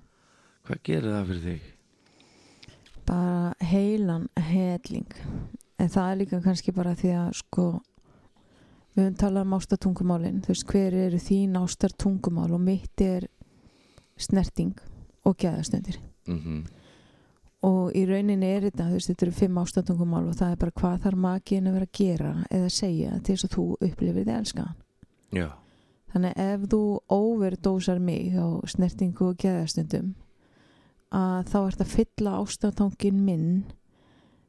hvað 0.66 0.82
gerir 0.84 1.12
það 1.12 1.26
fyrir 1.28 1.42
þig? 1.46 1.62
bara 3.06 3.54
heilan 3.62 4.28
helling. 4.38 5.08
En 5.80 5.90
það 5.90 6.12
er 6.12 6.16
líka 6.18 6.42
kannski 6.44 6.72
bara 6.74 6.94
því 6.96 7.10
að 7.18 7.34
sko 7.34 7.82
við 8.96 9.04
höfum 9.06 9.18
talað 9.18 9.42
um 9.48 9.54
ástartungumálin. 9.58 10.42
Þú 10.42 10.48
veist 10.54 10.68
hver 10.68 10.94
eru 10.94 11.18
þín 11.18 11.58
ástartungumál? 11.58 12.52
Og 12.54 12.60
mitt 12.62 13.02
er 13.02 13.28
snerting 14.18 14.76
og 15.26 15.38
gæðastundir. 15.38 15.98
Mm 16.28 16.66
og 17.68 17.92
í 17.98 18.06
rauninni 18.10 18.48
er 18.50 18.66
þetta, 18.68 18.88
þú 18.90 18.98
veist, 18.98 19.12
þetta 19.12 19.26
eru 19.28 19.36
fimm 19.38 19.60
ástartungumál 19.62 20.24
og 20.28 20.38
það 20.40 20.54
er 20.54 20.62
bara 20.64 20.78
hvað 20.82 21.04
þarf 21.06 21.24
makiðin 21.26 21.70
að 21.70 21.78
vera 21.78 21.90
að 21.90 22.00
gera 22.00 22.32
eða 22.50 22.72
segja 22.74 23.20
til 23.20 23.36
þess 23.36 23.48
að 23.48 23.56
þú 23.58 23.66
upplifir 23.90 24.18
þið 24.18 24.34
elska 24.38 24.66
já, 25.38 25.48
þannig 26.14 26.42
ef 26.48 26.66
þú 26.74 26.82
overdósar 27.18 28.02
mig 28.02 28.34
á 28.34 28.48
snertingu 28.74 29.30
og 29.30 29.38
gæðastundum 29.42 30.16
að 31.12 31.52
þá 31.52 31.58
ert 31.62 31.84
að 31.84 31.94
fylla 31.94 32.36
ástatangin 32.40 33.24
minn 33.26 33.50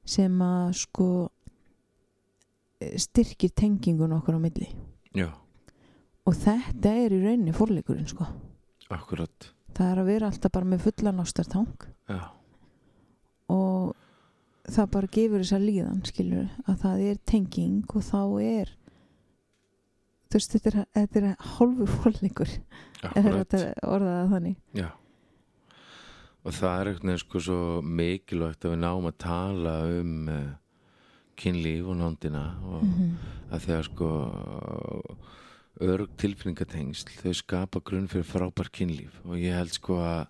sem 0.09 0.35
að 0.43 0.75
sko 0.83 1.09
styrkir 2.99 3.53
tengingun 3.55 4.15
okkur 4.17 4.39
á 4.39 4.41
milli. 4.43 4.69
Já, 5.15 5.31
og 6.27 6.39
þetta 6.39 6.95
er 7.03 7.15
í 7.15 7.21
rauninni 7.23 7.55
forleikurinn 7.57 8.09
sko. 8.11 8.27
Akkurat. 8.93 9.51
Það 9.73 9.91
er 9.91 10.01
að 10.03 10.11
vera 10.11 10.29
alltaf 10.29 10.53
bara 10.55 10.69
með 10.69 10.87
fullan 10.87 11.23
ástartang. 11.23 11.87
Já, 12.11 12.23
og 13.53 13.93
það 14.71 14.93
bara 14.95 15.13
gefur 15.17 15.43
þess 15.43 15.57
að 15.57 15.67
líðan 15.69 16.01
skilur 16.09 16.49
að 16.71 16.81
það 16.85 17.05
er 17.11 17.21
tenging 17.29 17.85
og 17.93 18.07
þá 18.07 18.23
er 18.47 18.73
þú 20.33 20.39
veist 20.39 20.57
þetta 20.57 20.73
er, 20.73 20.81
þetta 20.97 21.23
er 21.23 21.47
hálfur 21.53 21.95
forleikur 22.01 22.53
er 23.13 23.29
þetta 23.29 23.63
orðað 23.85 24.35
þannig? 24.37 24.59
Já. 24.79 24.89
Og 26.43 26.57
það 26.57 26.81
er 26.81 26.91
eitthvað 26.91 27.21
sko 27.23 27.43
svo 27.47 27.61
mikilvægt 27.87 28.65
að 28.67 28.75
við 28.75 28.83
náum 28.83 29.09
að 29.11 29.19
tala 29.23 29.75
um 30.01 30.15
uh, 30.33 30.41
kynlíf 31.39 31.91
og 31.91 31.99
nándina 32.01 32.47
og 32.65 32.83
mm 32.83 32.95
-hmm. 32.95 33.13
að 33.51 33.69
að 33.77 33.85
sko 33.91 34.09
örg 35.83 36.11
tilfinningatengsl 36.17 37.09
þau 37.23 37.35
skapa 37.35 37.81
grunn 37.81 38.09
fyrir 38.09 38.25
frábær 38.25 38.71
kynlíf. 38.71 39.21
Og 39.25 39.37
ég 39.37 39.55
held 39.57 39.73
sko 39.73 39.99
að 39.99 40.27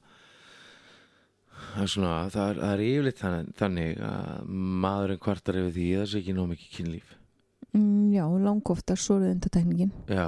svona 1.90 2.14
það 2.32 2.48
er, 2.48 2.60
það 2.62 2.72
er 2.72 2.84
yfirleitt 2.86 3.20
þannig, 3.22 3.50
þannig 3.58 4.00
að 4.08 4.54
maðurinn 4.84 5.22
kvartar 5.26 5.58
yfir 5.60 5.74
því 5.76 5.88
að 5.92 6.02
það 6.02 6.10
sé 6.12 6.22
ekki 6.22 6.36
nóg 6.36 6.48
mikið 6.52 6.72
kynlíf. 6.76 7.12
Mm, 7.72 8.08
já, 8.12 8.24
langoftar 8.46 9.00
svo 9.00 9.18
er 9.20 9.30
undatekningin 9.32 9.92
já 10.12 10.26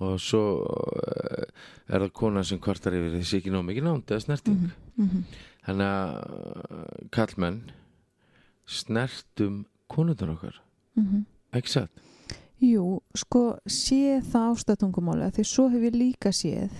og 0.00 0.14
svo 0.24 0.44
uh, 0.64 1.42
er 1.90 2.06
það 2.06 2.14
kona 2.16 2.44
sem 2.46 2.60
kvartar 2.62 2.96
yfir 2.96 3.10
því 3.10 3.18
að 3.18 3.24
það 3.24 3.30
sé 3.30 3.40
ekki 3.42 3.52
nóg 3.52 3.66
mikið 3.68 3.86
nánd 3.86 4.14
eða 4.14 4.24
snerting. 4.24 4.62
Mm 4.96 5.08
-hmm. 5.08 5.42
þannig 5.66 5.90
að 5.96 6.14
uh, 6.78 6.86
kallmenn 7.10 7.60
snertum 8.66 9.66
konundar 9.88 10.32
okkar. 10.32 10.62
Mm 10.94 11.26
ekki 11.50 11.72
satt? 11.72 11.90
Jú, 12.60 13.00
sko 13.16 13.58
sé 13.66 14.20
það 14.20 14.50
ástatungumáli 14.52 15.30
því 15.32 15.44
svo 15.48 15.68
hef 15.72 15.86
ég 15.88 15.96
líka 15.96 16.32
séð 16.32 16.74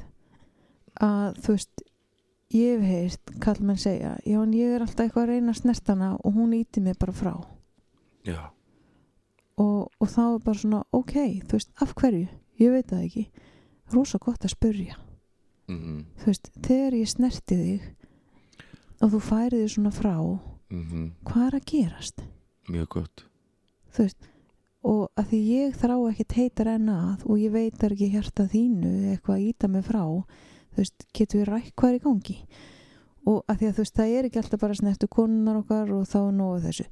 að 1.01 1.39
þú 1.41 1.55
veist 1.57 1.85
ég 2.55 2.81
hef 2.81 2.87
heyrt 2.91 3.35
kallmenn 3.43 3.79
segja 3.79 4.17
já 4.27 4.39
en 4.43 4.55
ég 4.57 4.75
er 4.75 4.85
alltaf 4.85 5.07
eitthvað 5.07 5.27
að 5.27 5.35
reyna 5.35 5.55
snertana 5.55 6.15
og 6.19 6.35
hún 6.35 6.57
íti 6.57 6.83
mig 6.83 6.99
bara 6.99 7.13
frá. 7.13 7.35
Já, 8.27 8.51
og, 9.61 9.91
og 10.01 10.09
þá 10.09 10.23
er 10.25 10.43
bara 10.45 10.59
svona 10.59 10.83
ok, 10.97 11.15
þú 11.47 11.59
veist, 11.59 11.73
af 11.81 11.95
hverju? 11.99 12.27
Ég 12.61 12.75
veit 12.75 12.91
það 12.91 13.07
ekki. 13.07 13.25
Rosa 13.91 14.21
gott 14.23 14.45
að 14.45 14.55
spurja 14.55 14.99
mhm. 15.71 16.05
Þú 16.21 16.29
veist, 16.31 16.51
þegar 16.67 16.97
ég 16.99 17.11
snerti 17.11 17.57
þig 17.61 17.89
og 19.01 19.15
þú 19.15 19.21
færið 19.25 19.65
þig 19.65 19.73
svona 19.75 19.95
frá 19.95 20.15
mhm. 20.21 21.07
hvað 21.27 21.47
er 21.47 21.59
að 21.59 21.67
gerast? 21.73 22.27
mjög 22.71 22.93
gott. 22.99 23.25
Þú 23.91 24.07
veist 24.07 24.29
og 24.81 25.01
að 25.21 25.33
því 25.33 25.39
ég 25.45 25.75
þrá 25.77 25.97
ekkert 26.09 26.37
heitar 26.39 26.71
en 26.73 26.87
að 26.89 27.25
og 27.27 27.41
ég 27.41 27.53
veit 27.53 27.83
er 27.85 27.93
ekki 27.93 28.13
hjarta 28.15 28.47
þínu 28.49 28.93
eitthvað 29.11 29.35
að 29.35 29.49
íta 29.51 29.69
mig 29.69 29.85
frá 29.85 30.05
þú 30.71 30.83
veist, 30.83 31.09
getur 31.17 31.43
við 31.43 31.49
rætt 31.51 31.73
hvað 31.77 31.91
er 31.91 31.99
í 31.99 32.05
gangi? 32.05 32.37
Og 33.29 33.43
að 33.51 33.59
því 33.61 33.67
að 33.69 33.75
þú 33.77 33.85
veist, 33.85 33.97
það 33.99 34.13
er 34.17 34.27
ekki 34.27 34.41
alltaf 34.41 34.61
bara 34.63 34.77
snertu 34.79 35.09
konunar 35.13 35.59
okkar 35.61 35.91
og 35.93 36.07
þá 36.09 36.19
er 36.21 36.31
nógu 36.39 36.61
þessu. 36.65 36.87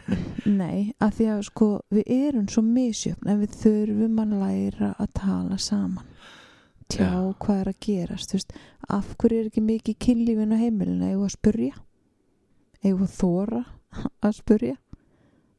Nei, 0.60 0.92
að 1.00 1.14
því 1.16 1.28
að 1.32 1.40
sko 1.48 1.68
við 1.94 2.10
erum 2.16 2.50
svo 2.52 2.64
misjöfn 2.66 3.30
en 3.32 3.40
við 3.40 3.56
þurfum 3.62 4.20
að 4.24 4.34
læra 4.42 4.90
að 5.00 5.14
tala 5.16 5.58
saman. 5.58 6.06
Tjá 6.90 7.06
Já. 7.06 7.34
hvað 7.38 7.60
er 7.62 7.70
að 7.70 7.80
gerast 7.86 8.34
veist, 8.34 8.52
af 8.90 9.12
hverju 9.16 9.40
er 9.40 9.48
ekki 9.48 9.62
mikið 9.62 9.98
kynlífin 10.04 10.54
á 10.54 10.58
heimilinu, 10.58 11.06
eigum 11.06 11.28
að 11.28 11.36
spurja? 11.36 11.74
Eigum 12.82 13.04
að 13.06 13.14
þóra 13.16 13.62
að 14.26 14.36
spurja? 14.40 14.76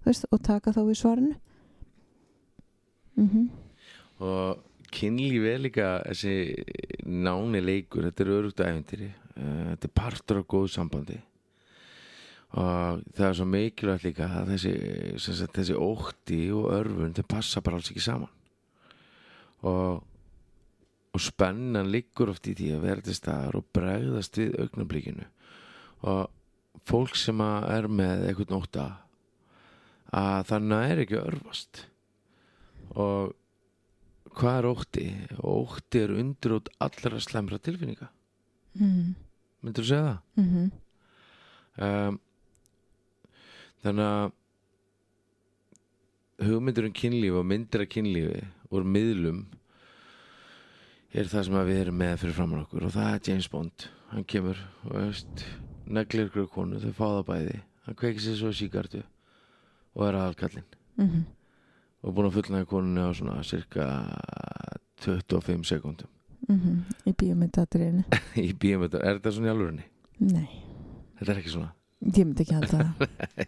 Veist, 0.05 0.25
og 0.33 0.41
taka 0.43 0.73
þá 0.75 0.81
við 0.85 0.99
svarinu. 1.01 1.37
Mhm. 3.21 3.47
Og 4.21 4.59
kynlíf 4.93 5.48
er 5.50 5.63
líka 5.63 5.89
þessi 6.05 6.36
náni 7.07 7.62
leikur 7.63 8.07
þetta 8.07 8.24
er 8.25 8.31
örugt 8.38 8.63
æfintýri 8.63 9.10
uh, 9.10 9.71
þetta 9.71 9.89
er 9.89 9.95
partur 10.01 10.41
af 10.41 10.48
góð 10.51 10.69
sambandi. 10.75 11.17
Og 12.51 13.03
það 13.15 13.27
er 13.29 13.36
svo 13.39 13.48
mikilvægt 13.48 14.05
líka 14.10 14.27
að 14.41 14.53
þessi, 14.57 14.71
sagt, 15.24 15.53
þessi 15.55 15.75
ótti 15.79 16.41
og 16.51 16.71
örfun 16.75 17.15
þau 17.15 17.27
passa 17.31 17.63
bara 17.63 17.79
alls 17.79 17.91
ekki 17.93 18.03
saman. 18.03 18.33
Og 19.63 20.01
og 21.12 21.19
spennan 21.19 21.91
liggur 21.91 22.31
oft 22.31 22.48
í 22.48 22.55
því 22.55 22.69
að 22.75 22.83
vera 22.86 23.03
til 23.03 23.15
staðar 23.17 23.57
og 23.60 23.67
bregðast 23.75 24.38
við 24.39 24.53
augnablíkinu 24.63 25.25
og 26.07 26.77
fólk 26.88 27.17
sem 27.19 27.41
er 27.43 27.88
með 27.91 28.25
eitthvað 28.29 28.53
nótta 28.55 28.86
að 30.15 30.48
það 30.50 30.69
næri 30.71 31.03
ekki 31.05 31.19
örfast. 31.19 31.83
Og 33.00 33.36
hvað 34.38 34.57
er 34.59 34.69
ótti? 34.69 35.07
Ótti 35.43 36.03
er 36.05 36.15
undir 36.15 36.57
út 36.59 36.71
allra 36.79 37.19
slemra 37.23 37.59
tilfinninga. 37.59 38.07
Mhm 38.79 39.11
myndur 39.61 39.85
þú 39.85 39.89
segja 39.91 40.05
það? 40.07 40.19
mhm. 40.41 40.71
Um, 41.81 42.17
þannig 43.81 44.07
að 44.11 44.33
hugmyndur 46.50 46.88
um 46.89 46.95
kynlíf 47.00 47.38
og 47.39 47.45
myndir 47.47 47.85
af 47.85 47.89
kynlífi 47.93 48.41
úr 48.75 48.83
miðlum 48.85 49.39
er 51.15 51.29
það 51.31 51.45
sem 51.47 51.57
að 51.61 51.69
við 51.71 51.79
erum 51.85 51.97
með 52.01 52.17
fyrir 52.21 52.35
framann 52.38 52.63
okkur 52.65 52.88
og 52.88 52.93
það 52.95 53.13
er 53.13 53.23
James 53.29 53.50
Bond. 53.51 53.88
Hann 54.11 54.27
kemur 54.27 54.59
og 54.83 54.91
veist 54.97 55.45
neglir 55.88 56.27
ykkur 56.29 56.50
konu, 56.51 56.79
þau 56.83 56.91
fá 56.97 57.05
það 57.07 57.25
bæði. 57.31 57.57
Hann 57.88 58.00
kveikir 58.01 58.25
sér 58.25 58.38
svo 58.41 58.51
síkartu 58.55 59.01
og 59.95 60.07
er 60.07 60.19
aðalkallinn. 60.19 60.67
Mhm 60.97 61.23
og 62.01 62.15
búin 62.17 62.27
að 62.29 62.36
fullnaði 62.39 62.67
konunni 62.72 63.03
á 63.05 63.10
svona 63.13 63.43
cirka 63.46 63.86
25 65.05 65.65
sekundum 65.70 66.10
mhm 66.50 66.81
í 67.05 67.13
bíómyndatriðinu 67.17 68.03
í 68.48 68.51
bíumöndar, 68.58 69.03
er 69.05 69.20
þetta 69.20 69.34
svona 69.38 69.51
í 69.51 69.53
alvörinni? 69.55 69.86
nei, 70.20 70.50
Þetta 71.20 71.31
er 71.36 71.41
ekki 71.43 71.53
svona? 71.53 71.72
Ég 72.01 72.25
myndi 72.25 72.41
ekki 72.41 72.55
halda 72.58 72.77
það. 72.81 73.48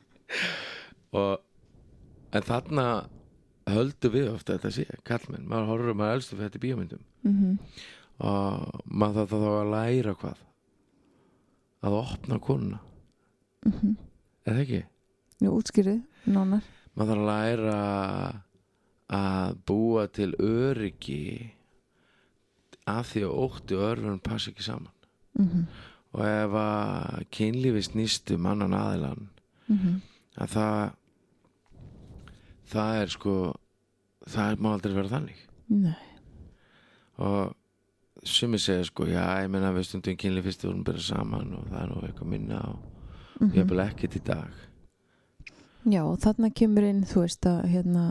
Og 1.20 2.36
en 2.36 2.44
þarna 2.46 2.84
höldu 3.70 4.10
við 4.14 4.28
ofta 4.32 4.54
þetta 4.56 4.70
sé, 4.72 4.86
kallmenn 5.04 5.44
maður 5.50 5.68
horfður, 5.74 5.96
maður 5.98 6.16
elstu 6.20 6.36
fyrir 6.38 6.48
þetta 6.48 6.60
í 6.60 6.64
bíómyndum. 6.64 7.02
Mhm, 7.28 7.58
og 8.24 8.80
maður 8.88 9.26
þarf 9.26 9.34
þá 9.44 9.50
að 9.58 9.72
læra 9.74 10.14
hvað? 10.22 10.40
Að 11.84 11.96
opna 12.00 12.38
konuna. 12.44 12.80
Mhm. 13.68 13.92
Eða 14.48 14.64
ekki? 14.64 14.80
Jú, 15.44 15.52
útskýrið, 15.60 16.00
nánar 16.28 16.64
maður 17.00 17.14
þarf 17.14 17.20
að 17.20 17.28
læra 17.30 17.80
að 19.10 19.54
búa 19.66 20.06
til 20.12 20.30
öryggi 20.36 21.24
af 22.90 23.12
því 23.12 23.24
að 23.26 23.38
ótti 23.44 23.78
og 23.78 23.86
örfun 23.88 24.20
passa 24.22 24.52
ekki 24.52 24.66
saman. 24.66 24.92
Mhm, 25.38 25.64
og 26.12 26.24
ef 26.26 26.56
að 26.58 27.24
kynlífi 27.30 27.82
snýst 27.86 28.34
um 28.34 28.46
annan 28.50 28.74
aðilan 28.74 29.28
mhm. 29.68 30.00
að 30.36 30.48
það 30.56 30.92
það 32.70 33.02
er 33.02 33.14
sko 33.14 33.34
það 34.26 34.60
má 34.60 34.72
aldrei 34.72 34.94
vera 34.94 35.14
þannig. 35.14 35.44
Nei, 35.70 36.06
og 37.18 37.54
sumi 38.26 38.58
segja 38.58 38.84
sko 38.84 39.06
já 39.06 39.22
ég 39.42 39.50
menna 39.50 39.72
við 39.72 39.86
stundum 39.88 40.18
kynlífi 40.18 40.50
fyrst 40.50 40.64
við 40.64 40.70
vorum 40.70 40.84
byrjað 40.84 41.06
saman 41.06 41.54
og 41.56 41.70
það 41.70 41.82
er 41.82 41.92
nú 41.92 42.02
eitthvað 42.04 42.32
minna 42.34 42.60
og 42.68 42.82
mhm. 43.40 43.54
ég 43.54 43.64
hef 43.64 43.86
ekkert 43.86 44.18
í 44.18 44.24
dag 44.26 44.69
Já, 45.88 46.02
þarna 46.20 46.50
kemur 46.52 46.84
inn, 46.84 47.04
þú 47.08 47.22
veist, 47.24 47.46
að 47.48 47.62
hérna, 47.72 48.02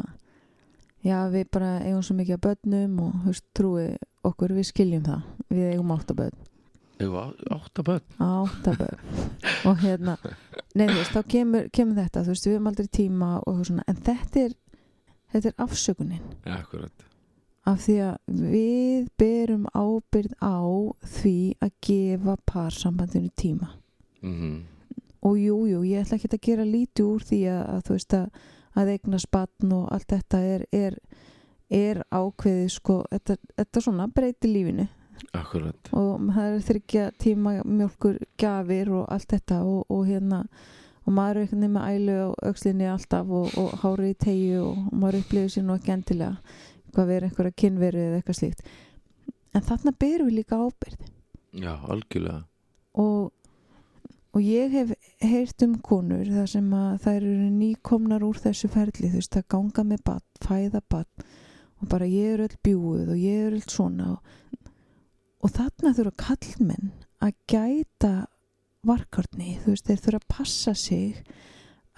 já, 1.06 1.18
við 1.30 1.50
bara 1.54 1.76
eigum 1.86 2.02
svo 2.04 2.16
mikið 2.18 2.38
að 2.38 2.46
börnum 2.48 2.96
og, 3.06 3.12
þú 3.24 3.34
veist, 3.34 3.46
trúi 3.54 3.88
okkur, 4.26 4.54
við 4.58 4.70
skiljum 4.72 5.04
það. 5.06 5.28
Við 5.50 5.68
eigum 5.74 5.92
áttabörn. 5.96 6.40
ég 7.00 7.12
var 7.14 7.30
átta 7.56 7.84
börn 7.84 8.02
Áttabörn. 8.20 9.00
og 9.66 9.78
hérna, 9.80 10.18
nei, 10.76 10.88
þú 10.90 10.98
veist, 10.98 11.14
þá 11.16 11.22
kemur, 11.32 11.70
kemur 11.72 11.96
þetta, 12.02 12.24
þú 12.26 12.34
veist, 12.34 12.48
við 12.50 12.54
erum 12.58 12.68
aldrei 12.68 12.88
tíma 12.88 13.30
og 13.48 13.62
svona, 13.66 13.86
en 13.88 13.96
þetta 14.04 14.40
er, 14.48 14.58
þetta 15.32 15.48
er 15.54 15.56
afsökunin. 15.68 16.26
ja, 16.46 16.58
akkurat 16.60 17.06
Af 17.70 17.84
því 17.86 17.96
að 18.02 18.18
við 18.50 19.08
berum 19.20 19.66
ábyrð 19.78 20.32
á 20.42 20.58
því 21.06 21.34
að 21.62 21.72
gefa 21.86 22.36
parsambandinu 22.50 23.30
tíma. 23.38 23.70
mm 24.22 24.60
og 25.26 25.40
jú, 25.40 25.58
jú, 25.68 25.82
ég 25.88 26.04
ætla 26.04 26.18
ekki 26.20 26.32
að 26.32 26.46
gera 26.48 26.68
lítið 26.68 27.10
úr 27.10 27.26
því 27.28 27.42
að, 27.52 27.62
að 27.74 27.82
þú 27.88 27.98
veist 27.98 28.16
að, 28.18 28.40
að 28.80 28.92
eigna 28.94 29.20
spann 29.20 29.76
og 29.76 29.90
allt 29.96 30.14
þetta 30.14 30.42
er, 30.54 30.66
er, 30.72 30.98
er 31.70 32.02
ákveðið 32.12 32.72
sko, 32.76 32.98
þetta, 33.12 33.38
þetta 33.60 33.84
svona 33.86 34.08
breyti 34.16 34.52
lífinu. 34.52 34.88
Akkurat. 35.36 35.92
Og 36.00 36.30
það 36.32 36.54
er 36.54 36.66
þryggja 36.70 37.06
tíma 37.20 37.56
mjölkur 37.68 38.22
gjafir 38.40 38.94
og 38.96 39.10
allt 39.12 39.36
þetta 39.36 39.62
og, 39.68 39.82
og 39.92 40.06
hérna 40.08 40.46
og 41.04 41.16
maður 41.16 41.42
er 41.42 41.46
eitthvað 41.48 41.74
með 41.76 41.88
ælu 41.90 42.18
á 42.24 42.30
aukslinni 42.50 42.88
alltaf 42.88 43.32
og, 43.34 43.54
og 43.60 43.72
hárið 43.84 44.14
í 44.14 44.18
tegju 44.24 44.64
og, 44.64 44.82
og 44.88 44.98
maður 45.02 45.24
upplifir 45.24 45.54
sér 45.56 45.66
nú 45.68 45.76
ekki 45.76 45.96
endilega 45.96 46.58
hvað 46.94 47.12
verið 47.12 47.30
einhverja 47.30 47.60
kynveru 47.62 48.02
eða 48.06 48.20
eitthvað 48.20 48.40
slíkt. 48.40 48.68
En 49.54 49.66
þarna 49.66 49.94
berum 50.00 50.30
við 50.30 50.40
líka 50.40 50.58
ábyrð 50.58 51.10
já, 51.52 51.74
algjörlega. 51.88 52.44
Og, 53.00 53.32
og 54.36 54.46
ég 54.46 54.74
hef 54.76 54.94
heyrt 55.26 55.66
um 55.66 55.76
konur 55.82 56.28
þar 56.30 56.50
sem 56.52 56.74
að 56.76 56.98
þær 57.06 57.20
eru 57.20 57.50
nýkomnar 57.56 58.26
úr 58.28 58.42
þessu 58.44 58.70
ferli 58.72 59.10
þú 59.10 59.22
veist 59.22 59.38
að 59.40 59.48
ganga 59.56 59.86
með 59.90 60.04
badn, 60.06 60.28
fæða 60.46 60.82
badn 60.90 61.30
og 61.80 61.88
bara 61.92 62.08
ég 62.10 62.36
er 62.36 62.44
öll 62.46 62.58
bjúið 62.66 63.14
og 63.14 63.20
ég 63.20 63.46
er 63.48 63.56
öll 63.58 63.66
svona. 63.66 64.14
Og, 64.14 64.66
og 65.44 65.54
þarna 65.56 65.94
þurfa 65.98 66.16
kallmenn 66.26 66.92
að 67.24 67.36
gæta 67.52 68.14
varkarni, 68.88 69.58
þú 69.64 69.74
veist 69.74 69.88
þeir 69.88 70.04
þurfa 70.06 70.22
að 70.22 70.32
passa 70.36 70.76
sig 70.78 71.24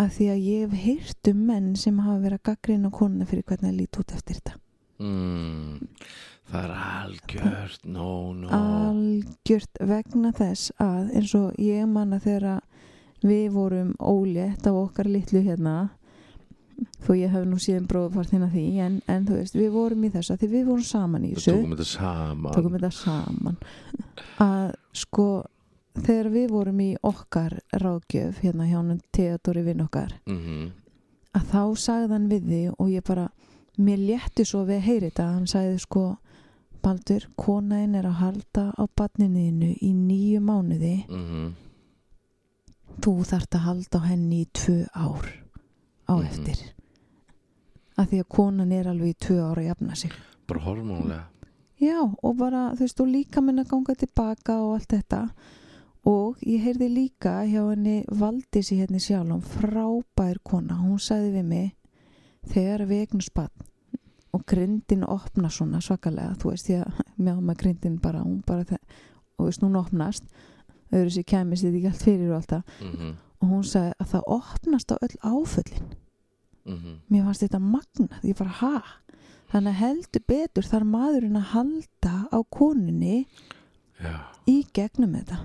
að 0.01 0.15
því 0.15 0.27
að 0.33 0.45
ég 0.47 0.61
hef 0.65 0.85
heyrt 0.85 1.31
um 1.31 1.45
menn 1.49 1.71
sem 1.77 2.01
hafa 2.01 2.23
verið 2.23 2.39
að 2.39 2.47
gaggrina 2.49 2.93
konuna 2.93 3.27
fyrir 3.29 3.45
hvernig 3.49 3.69
að 3.69 3.79
líti 3.81 4.01
út 4.01 4.13
eftir 4.15 4.39
þetta. 4.39 4.57
Mm, 5.01 5.89
það 6.51 6.65
er 6.65 6.73
algjört 6.79 7.87
no, 7.87 8.09
no 8.35 8.49
algjört 8.55 9.81
vegna 9.87 10.33
þess 10.37 10.73
að 10.81 11.15
eins 11.19 11.33
og 11.37 11.57
ég 11.61 11.87
manna 11.89 12.19
þegar 12.23 12.61
við 13.21 13.47
vorum 13.55 13.95
ólétt 13.99 14.67
af 14.67 14.79
okkar 14.81 15.09
litlu 15.11 15.43
hérna 15.45 15.75
þó 17.05 17.13
ég 17.17 17.33
hef 17.33 17.45
nú 17.45 17.59
síðan 17.61 17.87
bróðfart 17.89 18.33
hérna 18.33 18.49
því 18.51 18.65
en, 18.81 18.99
en 19.11 19.25
þú 19.27 19.37
veist, 19.37 19.57
við 19.57 19.71
vorum 19.75 20.05
í 20.07 20.11
þess 20.13 20.33
að 20.33 20.41
því 20.41 20.51
við 20.55 20.67
vorum 20.71 20.85
saman 20.87 21.25
í 21.27 21.33
þessu. 21.35 21.53
Tókum 21.53 21.75
þetta 21.75 21.89
saman. 21.91 22.53
Tókum 22.55 22.77
þetta 22.77 22.91
saman. 22.97 23.59
Að 24.41 24.71
sko 24.97 25.27
þegar 26.01 26.29
við 26.33 26.47
vorum 26.55 26.81
í 26.81 26.89
okkar 27.05 27.59
ráðgjöf 27.77 28.41
hérna 28.41 28.65
hjá 28.65 28.79
hann 28.79 29.01
Theodori 29.13 29.65
vinn 29.67 29.85
okkar 29.85 30.15
mm 30.25 30.71
að 31.37 31.47
þá 31.51 31.63
sagði 31.79 32.11
hann 32.11 32.27
við 32.31 32.47
því 32.49 32.61
og 32.75 32.91
ég 32.91 33.05
bara 33.07 33.29
mér 33.81 34.01
létti 34.03 34.45
svo 34.47 34.65
við 34.67 34.81
að 34.81 34.87
heyri 34.87 35.09
þetta. 35.09 35.27
Hann 35.35 35.47
sagði 35.49 35.77
sko 35.83 36.05
Baldur, 36.81 37.27
konaðin 37.37 37.95
er 37.95 38.05
að 38.09 38.19
halda 38.21 38.63
á 38.77 38.83
badninniðinu 38.97 39.75
í 39.81 39.91
nýju 39.93 40.39
mánuði. 40.41 41.05
-hmm. 41.07 41.51
þú 43.01 43.13
þarft 43.25 43.55
að 43.55 43.65
halda 43.65 43.99
á 43.99 44.07
henni 44.07 44.41
í 44.45 44.47
tvö 44.53 44.85
ár 44.95 45.25
á 46.09 46.13
Mhm. 46.17 46.25
eftir. 46.27 46.57
Að 47.97 48.07
því 48.09 48.19
að 48.21 48.27
konan 48.29 48.71
er 48.71 48.85
alveg 48.87 49.09
í 49.09 49.17
tvö 49.19 49.37
ár 49.51 49.57
að 49.57 49.65
jafna 49.67 49.95
sig. 49.95 50.11
Bara 50.47 50.59
hormónulega 50.59 51.23
já 51.81 52.15
og 52.23 52.37
bara 52.37 52.71
þú 52.75 52.79
veist 52.79 52.99
og 53.01 53.07
líka 53.07 53.41
minna 53.41 53.63
ganga 53.63 53.95
tilbaka 53.95 54.53
og 54.61 54.73
allt 54.75 54.87
þetta. 54.89 55.29
Og 56.05 56.37
ég 56.41 56.61
heyrði 56.63 56.89
líka 56.89 57.45
hjá 57.45 57.69
henni 57.69 58.05
Valdísi 58.07 58.77
hérna 58.77 58.99
sjálfum 58.99 59.41
frábær 59.41 60.37
kona, 60.43 60.73
hún 60.75 60.97
sagði 60.99 61.31
við 61.33 61.45
mig 61.45 61.71
þegar 62.47 62.85
við 62.87 62.99
eignum 63.07 63.21
spann 63.21 63.49
og 64.33 64.45
grindin 64.47 65.03
opna 65.03 65.49
svona 65.49 65.81
svakalega 65.81 66.37
þú 66.41 66.53
veist 66.53 66.69
því 66.69 66.77
að 66.83 67.01
mjá 67.23 67.33
með 67.39 67.57
grindin 67.63 67.99
bara 68.01 68.23
bara 68.47 68.79
og 69.37 69.49
veist 69.49 69.65
hún 69.65 69.79
opnast. 69.79 70.23
Öðru 70.91 71.11
sér 71.15 71.23
kæmist 71.23 71.63
þetta 71.63 71.77
ekki 71.77 71.91
allt 71.91 72.03
fyrir 72.03 72.31
og 72.31 72.39
allt 72.41 72.49
það. 72.55 72.63
Mm 72.81 73.11
og 73.41 73.49
hún 73.49 73.63
sagði 73.65 73.93
að 73.97 74.09
það 74.11 74.27
opnast 74.35 74.91
á 74.93 74.95
öll 75.01 75.17
áföllin. 75.21 75.87
-hmm. 76.65 76.95
mér 77.09 77.23
fannst 77.25 77.41
þetta 77.41 77.59
magnað, 77.59 78.23
ég 78.23 78.37
bara 78.37 78.49
ha? 78.49 78.81
Þannig 79.51 79.71
að 79.71 79.81
heldur 79.83 80.23
betur 80.27 80.63
þar 80.63 80.83
maðurinn 80.83 81.35
að 81.35 81.51
halda 81.53 82.13
á 82.31 82.39
konunni 82.49 83.27
já, 83.99 84.15
í 84.47 84.63
gegnum 84.73 85.15
þetta. 85.17 85.39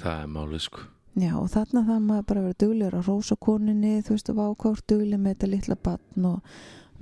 Það 0.00 0.22
er 0.22 0.26
málið 0.26 0.60
sko. 0.60 0.80
Já 1.16 1.32
og 1.36 1.48
þarna 1.48 1.84
það 1.86 2.00
maður 2.00 2.26
bara 2.28 2.42
vera 2.42 2.58
duglegur 2.60 2.98
að 2.98 3.06
rósa 3.06 3.36
konunni, 3.36 4.02
þú 4.02 4.16
veist, 4.16 4.30
og 4.30 4.36
vákárt 4.36 4.86
dugleg 4.88 5.20
með 5.20 5.34
þetta 5.34 5.46
litla 5.46 5.76
batn 5.76 6.24
og 6.24 6.40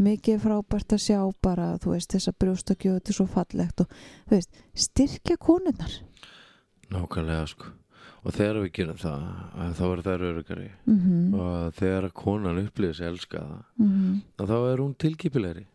mikið 0.02 0.42
frábært 0.42 0.96
að 0.96 1.04
sjá 1.06 1.20
bara, 1.44 1.74
þú 1.82 1.94
veist, 1.94 2.12
þessa 2.14 2.34
brjóstakjöðu, 2.40 3.00
þetta 3.00 3.12
er 3.12 3.18
svo 3.18 3.26
fallegt 3.30 3.84
og 3.84 3.94
þú 4.28 4.36
veist, 4.36 4.60
styrkja 4.74 5.36
konunnar 5.36 6.00
nákvæmlega 6.94 7.46
sko. 7.50 7.72
Og 8.24 8.32
þegar 8.32 8.58
við 8.62 8.70
gerum 8.78 8.98
það 9.00 9.24
að 9.60 9.72
þá 9.76 9.84
er 9.84 10.02
það 10.06 10.22
örugari 10.30 10.70
mm 10.88 11.34
og 11.34 11.74
þegar 11.76 12.06
konan 12.16 12.60
upplýðis 12.62 13.00
elska 13.04 13.38
það 13.38 13.62
-hmm. 13.78 14.20
að 14.38 14.48
þá 14.48 14.58
er 14.72 14.80
hún 14.80 14.94
tilkipilegri 14.94 15.66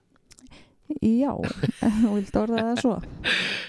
já, 1.01 1.33
þú 1.79 2.13
vilt 2.17 2.35
orða 2.35 2.63
það 2.69 2.81
svo. 2.81 2.95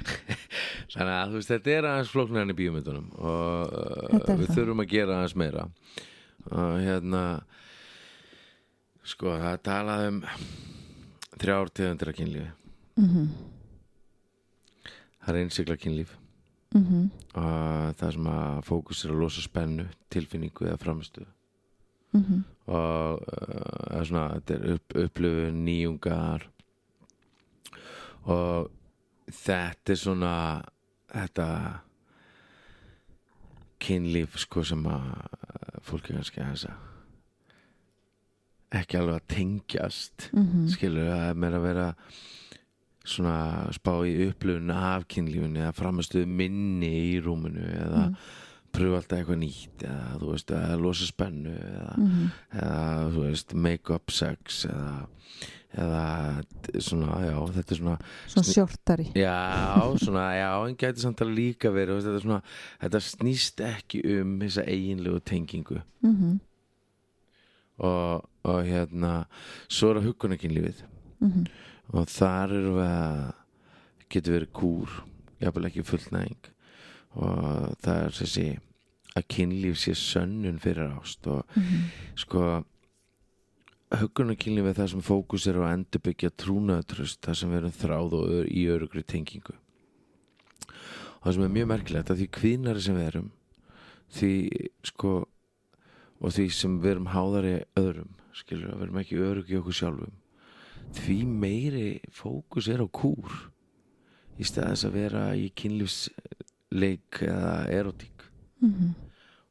Þannig 0.94 1.14
að 1.14 1.28
þú 1.28 1.34
veist 1.38 1.52
þetta 1.52 1.70
er 1.70 1.88
aðeins 1.90 2.12
flóknar 2.14 2.42
enn 2.42 2.54
í 2.54 2.58
bíómyndunum 2.58 3.10
og 3.18 3.74
við 4.10 4.46
það. 4.46 4.54
þurfum 4.56 4.82
að 4.82 4.92
gera 4.94 5.18
aðeins 5.18 5.36
meira. 5.36 5.66
Og 6.50 6.80
hérna 6.80 7.22
sko 9.02 9.36
það 9.36 9.52
er 9.52 9.62
talað 9.64 10.08
um 10.08 10.22
þrjár 11.40 11.70
tegundir 11.72 12.08
af 12.08 12.16
kynlífi. 12.16 12.50
Mm 12.96 13.28
það 15.20 15.34
er 15.34 15.40
einsigla 15.40 15.76
kynlíf. 15.76 16.16
-hmm. 16.74 17.10
og 17.34 17.94
það 17.96 18.12
sem 18.12 18.26
að 18.26 18.62
fókus 18.64 19.04
er 19.04 19.10
að 19.10 19.20
losa 19.20 19.40
spennu 19.40 19.86
tilfinningu 20.10 20.66
eða 20.66 20.78
framistu 20.78 21.26
Mm 22.12 22.20
-hmm. 22.20 22.72
og 22.72 23.20
uh, 23.20 23.98
er 24.00 24.04
svona, 24.04 24.34
þetta 24.34 24.54
er 24.54 24.72
upp, 24.72 24.94
upplifun 24.94 25.64
nýjungar. 25.64 26.50
Og 28.22 28.70
þetta 29.30 29.92
er 29.92 29.96
svona 29.96 30.62
þetta 31.14 31.78
kynlíf 33.78 34.36
sko 34.36 34.64
sem 34.64 34.86
að 34.86 35.26
fólk 35.82 36.10
er 36.10 36.14
kannski 36.14 36.40
aðeins 36.40 36.64
að 36.64 36.89
ekki 38.70 38.98
alveg 39.00 39.14
að 39.18 39.28
tengjast 39.34 40.30
Mm 40.32 40.68
skilur 40.70 41.08
það 41.10 41.28
er 41.30 41.34
meira 41.34 41.56
að 41.58 41.66
vera 41.66 41.94
svona 43.10 43.72
spá 43.74 43.92
í 44.06 44.12
upplifun 44.28 44.70
af 44.70 45.06
kynlífunni 45.10 45.62
eða 45.64 45.74
framistuð 45.74 46.26
minni 46.26 46.90
í 47.14 47.20
rúminu 47.24 47.64
eða 47.64 48.10
Mm. 48.10 48.16
pröfa 48.72 48.96
alltaf 49.00 49.18
eitthvað 49.18 49.40
nýtt 49.40 49.82
eða 49.82 50.18
þú 50.20 50.28
veist, 50.30 50.50
eða 50.50 50.76
losa 50.80 51.06
spennu 51.06 51.54
eða 51.54 51.94
-hmm. 51.96 52.28
eða 52.52 53.10
þú 53.14 53.24
veist 53.24 53.54
make-up 53.54 54.10
sex 54.10 54.66
eða, 54.66 55.06
eða 55.74 56.44
svona, 56.78 57.08
já, 57.24 57.52
þetta 57.56 57.72
er 57.72 57.76
svona 57.76 57.98
svona 58.26 58.52
sjortari 58.52 59.06
já, 59.14 59.98
svona, 59.98 60.34
já, 60.34 60.68
en 60.68 60.76
gæti 60.76 61.00
samt 61.00 61.20
að 61.20 61.34
líka 61.34 61.70
verið, 61.70 62.02
þetta 62.02 62.14
er 62.14 62.20
svona 62.20 62.42
þetta 62.80 63.00
snýst 63.00 63.60
ekki 63.60 64.20
um 64.20 64.38
þessa 64.38 64.62
eiginlegu 64.66 65.20
tengingu 65.20 65.80
mm 66.02 66.16
-hmm. 66.16 66.38
og 67.78 68.29
og 68.48 68.62
hérna 68.64 69.12
svo 69.68 69.90
er 69.90 70.00
að 70.00 70.08
hugunarkynlífið 70.10 70.82
mhm, 71.20 71.44
og 71.92 72.08
þar 72.08 72.56
erum 72.56 72.80
við 72.80 72.94
að 72.94 73.22
getur 74.10 74.36
verið 74.38 74.56
kúr 74.56 74.96
jafnvel 75.40 75.68
ekki 75.68 75.86
fullnæðing 75.86 76.50
og 77.20 77.78
það 77.82 78.04
er 78.04 78.18
þessi 78.20 78.48
að 79.18 79.26
kynlíf 79.34 79.78
sé 79.80 79.94
sönnun 79.98 80.60
fyrir 80.62 80.92
ást. 80.94 81.26
Og 81.30 81.42
mhm, 81.58 81.88
sko 82.18 82.44
hugunarkynlíf 84.00 84.70
er 84.70 84.78
það 84.78 84.92
sem 84.94 85.04
fókus 85.04 85.48
er 85.50 85.58
á 85.58 85.66
að 85.66 85.74
endurbyggja 85.78 86.30
trúnaðatröst 86.38 87.22
það 87.26 87.40
sem 87.40 87.56
erum 87.58 87.74
þráð 87.74 88.16
og 88.20 88.32
ör, 88.38 88.46
í 88.46 88.64
örugri 88.70 89.02
tengingu. 89.02 89.56
Og 91.18 91.26
það 91.26 91.36
sem 91.36 91.46
er 91.46 91.54
mjög 91.58 91.70
merkilegt 91.74 92.12
að 92.12 92.22
því 92.22 92.30
kvinnari 92.38 92.84
sem 92.84 92.98
við 92.98 93.10
erum 93.10 93.30
því 94.10 94.32
sko 94.86 95.14
og 96.20 96.34
því 96.36 96.46
sem 96.52 96.80
við 96.80 96.94
erum 96.94 97.12
háðari 97.14 97.54
öðrum 97.80 98.16
skilur 98.36 98.74
við 98.74 98.86
erum 98.86 99.00
ekki 99.02 99.20
öruggi 99.24 99.58
okkur 99.58 99.76
sjálfum. 99.76 100.18
Því 100.96 101.18
meiri 101.28 101.88
fókus 102.14 102.68
er 102.70 102.82
á 102.82 102.88
kúr 102.88 103.30
í 104.40 104.46
staðis 104.46 104.86
að 104.88 104.96
vera 104.96 105.24
í 105.38 105.50
kynlífsleik 105.58 107.22
eða 107.26 107.54
erotík 107.70 108.24
mhm, 108.64 108.94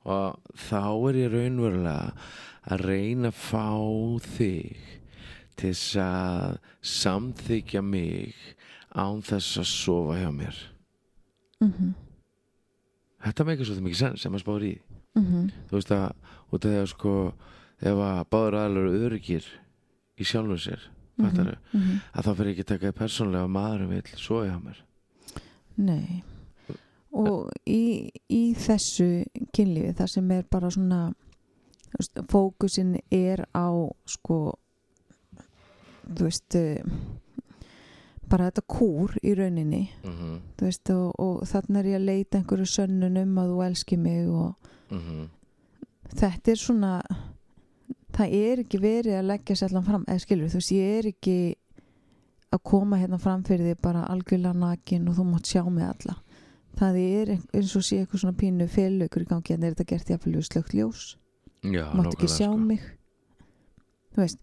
og 0.10 0.56
þá 0.58 0.84
er 1.12 1.20
ég 1.20 1.34
raunverulega 1.36 2.14
að 2.70 2.86
reyna 2.88 3.32
að 3.32 3.40
fá 3.40 3.70
þig 4.36 4.88
til 5.60 5.74
þess 5.76 6.00
að 6.02 6.60
samþykja 6.96 7.84
mig 7.84 8.36
án 8.96 9.22
þess 9.26 9.60
að 9.60 9.68
sofa 9.70 10.18
hjá 10.18 10.30
mér. 10.34 10.60
Mhm, 11.60 11.94
þetta 13.26 13.46
meikar 13.46 13.68
svolítið 13.68 13.88
mikið 13.88 14.02
sens 14.02 14.24
sem 14.24 14.36
að 14.36 14.44
spáður 14.46 14.68
í 14.70 14.76
mhm, 15.20 15.50
þú 15.70 15.78
veist 15.78 15.96
að 15.96 16.36
út 16.50 16.66
af 16.66 16.72
því 16.72 16.80
að 16.82 16.90
sko 16.94 17.16
ef 17.80 18.02
að 18.06 18.24
báður 18.34 18.58
aðlar 18.60 18.88
eru 18.88 19.04
öryggir 19.08 19.46
í 20.20 20.28
sjálfum 20.28 20.60
sér 20.60 20.90
fattaru, 21.20 21.56
mhm. 21.74 22.02
að 22.14 22.28
þá 22.28 22.32
fyrir 22.38 22.52
ekki 22.54 22.66
að 22.66 22.72
taka 22.72 22.90
því 22.90 22.98
persónlega 23.00 23.48
að 23.48 23.54
maðurinn 23.56 23.94
vil 23.94 24.20
sofa 24.20 24.48
hjá 24.48 24.58
mér. 24.64 24.82
Nei. 25.80 26.24
Og 27.20 27.50
í, 27.68 27.84
í 28.30 28.44
þessu 28.60 29.08
kynlífi 29.56 29.96
þar 29.98 30.12
sem 30.14 30.34
er 30.36 30.46
bara 30.52 30.70
svona 30.74 31.00
fókusin 32.30 33.00
er 33.10 33.48
á 33.58 33.74
sko 34.06 34.38
þú 36.06 36.28
veist 36.28 36.58
eh, 36.58 36.86
bara 38.30 38.52
þetta 38.52 38.66
kúr 38.70 39.16
í 39.26 39.34
rauninni. 39.34 39.88
Mm 40.04 40.16
-hmm. 40.16 40.38
veist 40.62 40.90
og, 40.94 41.14
og 41.18 41.48
þannig 41.50 41.80
er 41.80 41.90
ég 41.90 42.00
að 42.00 42.10
leita 42.12 42.38
einhverju 42.38 42.70
sönnun 42.70 43.18
um 43.18 43.38
að 43.42 43.54
þú 43.54 43.66
elski 43.66 43.98
mig 43.98 44.30
og 44.30 44.56
Mm 44.90 45.30
þetta 46.16 46.52
er 46.52 46.60
svona 46.60 46.94
það 48.16 48.34
er 48.34 48.62
ekki 48.64 48.80
verið 48.82 49.18
að 49.20 49.28
leggja 49.30 49.56
sér 49.56 49.70
allan 49.72 49.86
fram 49.88 50.06
eða 50.08 50.24
skilur 50.24 50.50
þú 50.52 50.60
veist 50.60 50.72
ég 50.76 50.98
er 51.00 51.10
ekki 51.12 51.36
að 52.52 52.64
koma 52.66 52.98
hérna 52.98 53.20
fram 53.22 53.44
fyrir 53.46 53.68
því 53.70 53.76
bara 53.84 54.08
algjörlega 54.10 54.58
nakin 54.58 55.08
og 55.12 55.16
þú 55.20 55.26
mátt 55.30 55.46
sjá 55.52 55.62
mig 55.70 55.86
alla. 55.86 56.16
Það 56.80 56.96
er 56.98 57.30
ein- 57.36 57.44
eins 57.54 57.76
og 57.76 57.84
sé 57.84 58.00
eitthvað 58.00 58.20
svona 58.24 58.38
pínu 58.40 58.66
félaukur 58.68 59.22
í 59.22 59.28
gangi 59.30 59.54
en 59.54 59.64
er 59.64 59.74
þetta 59.76 59.86
gert 59.92 60.10
jafnvel 60.10 60.34
við 60.40 60.48
slögt 60.50 60.74
ljós? 60.74 61.16
Já, 61.64 61.94
mátt 61.94 62.14
ekki 62.16 62.28
sjá 62.28 62.48
sko. 62.50 62.58
mig. 62.58 62.82
Þú 64.16 64.18
veist 64.24 64.40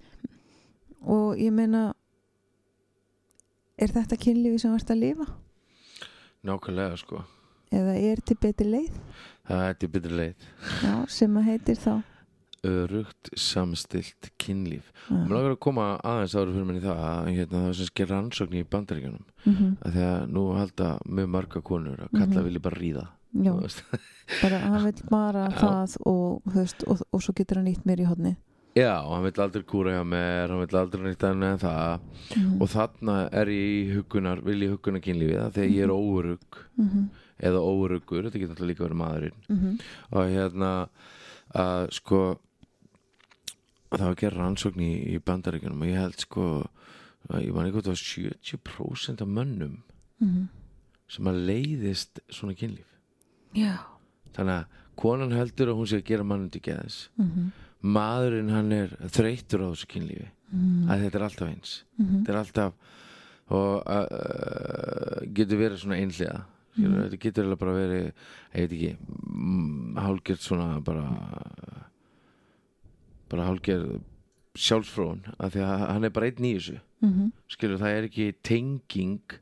og 1.03 1.37
ég 1.37 1.53
meina 1.53 1.95
er 3.79 3.89
þetta 3.89 4.17
kynlífi 4.17 4.61
sem 4.61 4.75
ert 4.75 4.91
að 4.91 5.01
lifa? 5.03 5.27
Nákvæmlega 6.47 6.97
sko. 7.01 7.25
Eða 7.75 7.97
er 7.99 8.21
til 8.25 8.37
betri 8.41 8.69
leið 8.71 8.93
það 9.49 9.65
er 9.69 9.89
betri 9.97 10.13
leið. 10.21 10.35
Já, 10.83 10.95
sem 11.09 11.37
að 11.41 11.49
heitir 11.51 11.77
þá. 11.83 11.95
Örugt 12.67 13.29
samstilt 13.39 14.31
kynlíf. 14.43 14.89
Já. 15.07 15.15
Mér 15.15 15.35
langar 15.37 15.53
að 15.55 15.61
koma 15.63 15.85
aðeins 16.03 16.35
ára 16.35 16.51
fyrir 16.55 16.67
minni 16.67 16.81
það 16.83 17.03
að 17.07 17.29
hérna, 17.37 17.61
það 17.61 17.69
er 17.69 17.77
sem 17.79 17.91
sker 17.93 18.09
rannsókn 18.11 18.57
í 18.59 18.65
bandaríkjunum. 18.73 19.27
Mhm, 19.47 19.69
að 19.87 19.93
því 19.95 20.03
að 20.07 20.25
nú 20.35 20.43
halda 20.57 20.89
mjög 21.07 21.29
marga 21.37 21.63
konur 21.63 22.01
að 22.07 22.11
kalla 22.17 22.41
Mhm. 22.41 22.45
vilja 22.49 22.63
bara 22.65 22.81
ríða. 22.81 23.07
Já, 23.37 23.53
bara 24.43 24.59
hann 24.59 24.85
vil 24.85 25.03
bara 25.11 25.49
það 25.53 25.97
og, 26.07 26.43
veist, 26.55 26.83
og, 26.89 27.03
og 27.13 27.21
svo 27.23 27.35
getur 27.37 27.57
hann 27.61 27.67
nýtt 27.69 27.85
mér 27.85 28.01
í 28.01 28.07
hodni 28.09 28.37
Já, 28.77 29.03
hann 29.09 29.23
vil 29.25 29.33
aldrei 29.45 29.63
kúra 29.65 29.93
hjá 29.93 30.05
mér 30.09 30.49
hann 30.49 30.63
vil 30.65 30.79
aldrei 30.81 31.03
nýtt 31.05 31.25
annað 31.29 31.53
en 31.53 31.59
það. 31.59 32.01
Mm 32.37 32.63
og 32.63 32.69
þarna 32.73 33.17
er 33.33 33.47
ég 33.53 33.69
í 33.77 33.95
hugunar 33.95 34.41
vil 34.45 34.61
ég 34.65 34.73
hugunar 34.73 35.01
kynlífið 35.05 35.39
að 35.43 35.53
þegar 35.59 35.75
ég 35.77 35.85
er 35.85 35.93
óurugg 35.93 36.59
-hmm. 36.81 37.07
Eða 37.37 37.63
óuruggur, 37.63 38.27
þetta 38.27 38.41
getur 38.41 38.55
alltaf 38.55 38.69
líka 38.71 38.85
verið 38.87 39.01
maðurinn. 39.03 39.41
Mm 39.49 39.79
og 40.11 40.31
hérna 40.33 40.71
að 41.57 41.91
sko 41.95 42.21
það 43.91 44.01
var 44.01 44.13
að 44.13 44.21
gera 44.21 44.41
rannsókn 44.43 44.83
í, 44.83 44.93
í 45.15 45.19
bandaríkjunum 45.19 45.83
og 45.83 45.91
ég 45.91 46.01
held 46.01 46.21
sko 46.21 46.47
að 47.31 47.45
ég 47.45 47.53
man 47.55 47.67
ekki 47.67 47.77
hvað 47.77 47.89
það 47.89 47.95
var 47.95 48.03
70% 48.05 49.23
af 49.23 49.29
mönnum 49.29 49.77
-hmm. 50.21 50.47
sem 51.09 51.27
að 51.27 51.43
leiðist 51.51 52.21
svona 52.29 52.55
kynlíf. 52.55 52.91
Já. 53.55 53.79
Þannig 54.35 54.55
að 54.55 54.67
konan 54.97 55.33
heldur 55.33 55.69
að 55.69 55.79
hún 55.79 55.87
sé 55.87 55.97
að 55.97 56.09
gera 56.09 56.25
mannum 56.25 56.51
til 56.51 56.61
geðis 56.61 57.09
mm 57.17 57.53
maðurinn 57.87 58.51
hann 58.51 58.73
er 58.73 58.89
þreytur 59.13 59.63
á 59.63 59.67
þessu 59.71 59.87
kynlífi. 59.87 60.31
-hmm. 60.51 60.91
að 60.91 61.03
þetta 61.03 61.19
er 61.19 61.25
alltaf 61.25 61.49
eins. 61.49 61.85
Mhm. 61.99 62.25
þetta 62.25 62.33
er 62.33 62.39
alltaf 62.39 62.73
og 63.47 63.83
uh, 63.87 65.23
getur 65.35 65.61
verið 65.61 65.79
svona 65.79 66.01
einhliða 66.03 66.41
mm. 66.85 66.99
þetta 67.03 67.21
getur 67.23 67.45
eiginlega 67.45 67.63
bara 67.63 67.77
verið 67.77 68.05
ég 68.07 68.13
veit 68.57 68.77
ekki 68.77 68.91
mm, 68.97 69.97
hálgert 70.03 70.45
svona 70.45 70.69
bara 70.85 71.07
bara 73.31 73.49
hálgert 73.49 74.13
sjálfsfrón 74.57 75.25
af 75.37 75.53
því 75.53 75.65
að 75.67 75.87
hann 75.93 76.09
er 76.09 76.13
bara 76.17 76.31
einn 76.31 76.45
í 76.49 76.53
þessu. 76.57 76.79
-hmm. 77.01 77.33
skilur 77.49 77.81
það 77.81 77.97
er 77.97 78.09
ekki 78.09 78.27
tenging 78.43 79.39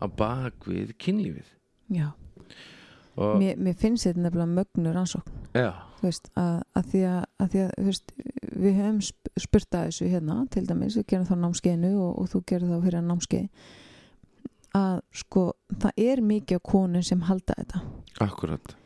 á 0.00 0.06
bakvið 0.08 0.94
kynlífið. 0.98 1.48
Já. 1.88 2.12
Mér, 3.14 3.58
mér 3.62 3.76
finnst 3.78 4.08
þetta 4.08 4.24
nefnilega 4.24 4.50
mögnur 4.50 4.96
ansókn 4.98 5.30
veist, 6.02 6.30
að, 6.34 6.62
að 6.74 6.88
því 6.90 7.02
að, 7.06 7.20
að, 7.38 7.50
því 7.52 7.60
að 7.62 7.70
veist, 7.86 8.12
við 8.64 8.74
höfum 8.80 8.98
sp- 9.06 9.30
spurt 9.44 9.76
að 9.78 9.84
þessu 9.86 10.08
hérna, 10.10 10.38
til 10.50 10.64
dæmis, 10.66 10.96
við 10.98 11.06
gerum 11.12 11.28
þá 11.28 11.36
námskeiðinu 11.44 11.92
og, 12.02 12.18
og 12.18 12.30
þú 12.32 12.40
gerir 12.50 12.72
þá 12.72 12.80
fyrir 12.82 12.98
að 12.98 13.06
námskeið 13.12 13.70
að 14.74 15.00
sko 15.14 15.44
það 15.80 16.04
er 16.04 16.22
mikið 16.24 16.60
af 16.60 16.64
konum 16.70 17.04
sem 17.06 17.24
halda 17.28 17.56
þetta. 17.58 17.82
Akkurat. 18.24 18.76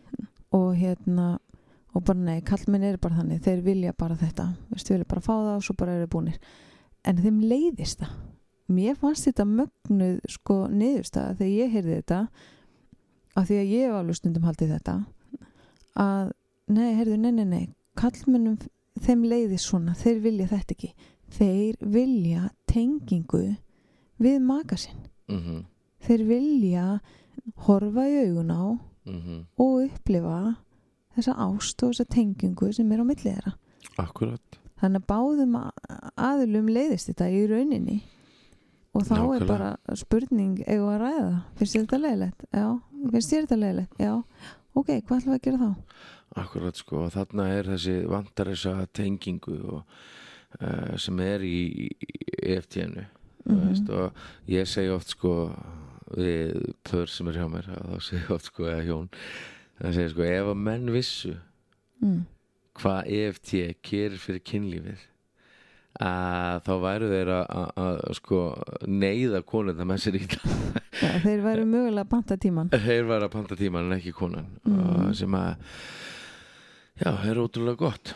Og 0.56 0.72
hérna 0.78 1.36
og 1.96 2.04
bara 2.04 2.20
nei, 2.20 2.40
kallmenn 2.46 2.84
er 2.84 2.98
bara 3.00 3.18
þannig 3.18 3.42
þeir 3.44 3.62
vilja 3.64 3.94
bara 3.98 4.16
þetta, 4.18 4.50
veist, 4.70 4.90
vilja 4.90 5.08
bara 5.08 5.24
fá 5.24 5.32
það 5.32 5.54
og 5.56 5.64
svo 5.66 5.76
bara 5.80 5.96
eru 5.96 6.10
búnir. 6.12 6.36
En 7.08 7.20
þeim 7.22 7.40
leiðist 7.48 8.02
það. 8.02 8.14
Mér 8.68 8.98
fannst 9.00 9.24
þetta 9.24 9.46
mögnuð 9.48 10.18
sko 10.28 10.58
niðurstaða 10.68 11.38
þegar 11.38 11.54
ég 11.54 11.72
heyrði 11.72 11.94
þetta 12.02 12.18
af 13.38 13.46
því 13.48 13.56
að 13.56 13.72
ég 13.72 13.86
hef 13.86 13.96
alveg 13.96 14.18
stundum 14.18 14.44
haldið 14.44 14.74
þetta 14.74 14.96
að 15.98 16.32
nei, 16.68 16.90
heyrðu, 16.98 17.16
nei, 17.22 17.32
nei, 17.32 17.46
nei 17.48 17.66
kallmennum, 17.98 18.58
þeim 19.02 19.24
leiðist 19.30 19.70
svona 19.70 19.96
þeir 19.98 20.20
vilja 20.26 20.50
þetta 20.52 20.76
ekki. 20.76 20.92
Þeir 21.38 21.80
vilja 21.96 22.50
tengingu 22.70 23.42
við 24.22 24.38
maka 24.44 24.78
sinn. 24.80 25.00
Mm 25.28 25.64
þeir 26.06 26.24
vilja 26.28 26.86
horfa 27.66 28.04
í 28.08 28.16
augun 28.26 28.50
á 28.52 28.64
-hmm. 29.06 29.44
og 29.58 29.84
upplifa 29.88 30.56
þessa 31.16 31.34
ást 31.36 31.82
og 31.82 31.90
þessa 31.92 32.04
tengingu 32.08 32.72
sem 32.72 32.92
er 32.92 33.00
á 33.02 33.04
milli 33.04 33.22
þeirra 33.32 33.52
akkurat 33.98 34.58
þannig 34.80 35.02
að 35.02 35.06
báðum 35.10 35.56
a- 35.56 36.10
aðilum 36.16 36.68
leiðist 36.68 37.08
þetta 37.10 37.30
í 37.30 37.46
rauninni 37.50 38.02
og 38.94 39.02
þá 39.02 39.14
Nákvæmlega. 39.14 39.42
er 39.42 39.46
bara 39.46 39.76
spurning 39.96 40.58
við 40.66 40.80
að 40.88 41.00
ræða 41.00 41.42
finnst 41.56 41.74
þér 41.74 41.82
þetta 41.86 41.98
leiðilegt? 42.04 42.44
Já, 42.52 42.80
finnst 43.10 43.30
þér 43.32 43.42
þetta 43.46 43.56
leiðilegt? 43.62 43.92
Já, 43.98 44.22
ok, 44.74 44.86
hvað 44.86 45.18
ætlum 45.18 45.32
við 45.32 45.38
að 45.38 45.42
gera 45.42 45.58
þá? 45.58 45.74
Akkurat 46.36 46.76
sko 46.76 47.08
þarna 47.10 47.44
er 47.58 47.64
þessi 47.64 48.06
vantar 48.08 48.46
þessa 48.46 48.86
tengingu 48.92 49.58
og, 49.72 49.82
uh, 50.62 50.96
sem 50.96 51.20
er 51.20 51.40
í, 51.40 51.88
í 51.88 51.88
EFT-inu 52.42 53.06
Mhm. 53.48 53.68
veist, 53.68 53.88
og 53.90 54.12
ég 54.48 54.66
segi 54.66 54.90
oft 54.92 55.08
sko 55.08 55.50
við 56.16 56.74
pör 56.88 57.06
sem 57.10 57.28
er 57.28 57.38
hjá 57.40 57.46
mér 57.52 57.68
þá 57.68 58.00
segi 58.00 58.22
ég 58.22 58.30
oft 58.34 58.44
sko 58.50 58.64
eða 58.70 58.84
hjón. 58.86 59.08
Það 59.80 59.94
segir 59.98 60.10
sko 60.14 60.22
ef 60.30 60.46
að 60.54 60.56
menn 60.68 60.90
vissu 60.94 61.36
Mm. 62.02 62.26
hvað 62.78 63.08
EFT 63.10 63.52
gerir 63.82 64.18
fyrir 64.22 64.40
kynlífið 64.46 65.00
að 65.98 66.60
þá 66.62 66.72
væru 66.84 67.08
þeir 67.10 67.30
að, 67.34 68.02
sko 68.20 68.38
neyða 68.86 69.40
konuna 69.42 69.82
með 69.88 69.98
sér 70.04 70.18
í 70.20 70.20
það. 70.30 70.52
Þeir 71.24 71.42
væru 71.42 71.64
mögulega 71.66 72.04
að 72.04 72.10
banta 72.12 72.36
tíman 72.38 72.70
þeir 72.70 73.04
væru 73.08 73.26
að 73.26 73.32
panta 73.34 73.56
tíman 73.58 73.88
en 73.90 73.98
ekki 73.98 74.12
konan 74.14 74.46
Mm. 74.64 75.12
sem 75.14 75.34
að 75.34 75.56
já, 77.02 77.10
er 77.30 77.34
ótrúlega 77.42 77.76
gott. 77.78 78.14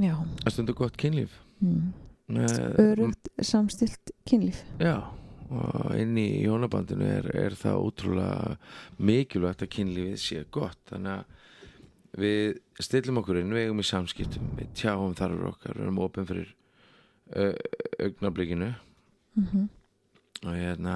Já, 0.00 0.14
að 0.46 0.52
stundu 0.54 0.72
gott 0.74 0.96
kynlíf. 0.96 1.30
Mm. 1.60 1.92
Með- 2.30 2.76
örugt 2.80 3.28
samstilt 3.42 4.12
kynlíf. 4.24 4.62
Já, 4.80 5.02
og 5.50 5.96
inn 5.98 6.14
í 6.20 6.28
hjónabandinu 6.44 7.06
er, 7.10 7.28
er 7.34 7.56
það 7.58 7.82
ótrúlega 7.82 8.56
mikilvægt 8.98 9.64
að 9.66 9.72
kynlífið 9.74 10.22
sé 10.22 10.44
gott 10.54 10.78
þannig 10.92 11.18
að 11.18 12.20
við 12.20 12.60
stillum 12.82 13.20
okkur 13.20 13.38
inn, 13.40 13.52
við 13.54 13.68
eigum 13.68 13.82
í 13.82 13.86
samskiptum 13.86 14.54
við 14.58 14.72
tjáum 14.78 15.14
þarfur 15.18 15.52
okkar, 15.52 15.76
við 15.76 15.84
erum 15.86 16.00
opin 16.06 16.26
fyrir 16.30 16.56
augnablikinu 18.00 18.72
mm 19.36 19.68
og 20.40 20.56
hérna 20.56 20.94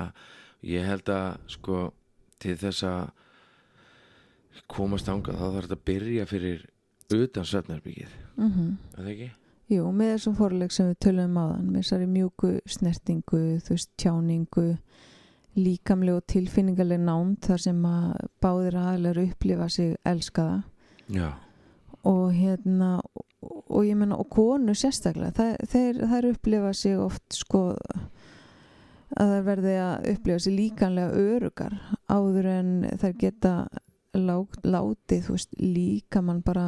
ég 0.64 0.86
held 0.88 1.10
að 1.12 1.34
sko 1.52 1.92
til 2.40 2.56
þess 2.56 2.84
að 2.88 3.10
komast 4.70 5.08
ánga 5.10 5.34
þá 5.34 5.44
þarf 5.44 5.66
þetta 5.66 5.76
að 5.76 5.84
byrja 5.90 6.26
fyrir 6.30 6.62
utan 7.12 7.44
svefnarbyggið 7.44 8.12
-hmm. 8.36 8.76
er 8.94 9.02
það 9.02 9.10
ekki? 9.10 9.30
Jú, 9.72 9.86
með 9.96 10.14
þessum 10.14 10.36
fórleik 10.36 10.74
sem 10.74 10.90
við 10.90 10.98
tölum 11.06 11.38
á 11.40 11.44
þann 11.54 11.70
með 11.70 11.80
þessari 11.80 12.08
mjúku 12.10 12.50
snertingu 12.68 13.42
þú 13.64 13.76
veist, 13.76 13.90
tjáningu 14.00 14.66
líkamleg 15.54 16.18
og 16.18 16.26
tilfinningaleg 16.28 17.00
nánd 17.00 17.38
þar 17.46 17.62
sem 17.62 17.80
að 17.88 18.12
báðir 18.42 18.76
aðlar 18.80 19.20
upplifa 19.22 19.68
sig 19.70 19.94
elskaða. 20.04 20.62
Já, 21.14 21.30
og 22.04 22.32
hérna 22.36 22.98
og, 23.44 23.80
ég 23.84 23.96
menna, 23.96 24.18
og 24.20 24.28
konu 24.32 24.74
sérstaklega 24.76 25.34
það, 25.36 25.54
þeir, 25.72 26.02
þær 26.10 26.28
upplifa 26.32 26.72
sig 26.76 26.98
oft 27.00 27.36
sko 27.36 27.62
að 29.14 29.30
það 29.30 29.46
verði 29.48 29.74
að 29.80 30.08
upplifa 30.14 30.42
sig 30.42 30.56
líkanlega 30.58 31.24
örugar 31.24 31.76
áður 32.10 32.50
en 32.50 32.70
þær 33.00 33.16
geta 33.20 33.54
lá, 34.16 34.36
látið, 34.64 35.26
þú 35.26 35.36
veist, 35.36 35.56
líka 35.60 36.22
mann 36.24 36.42
bara 36.44 36.66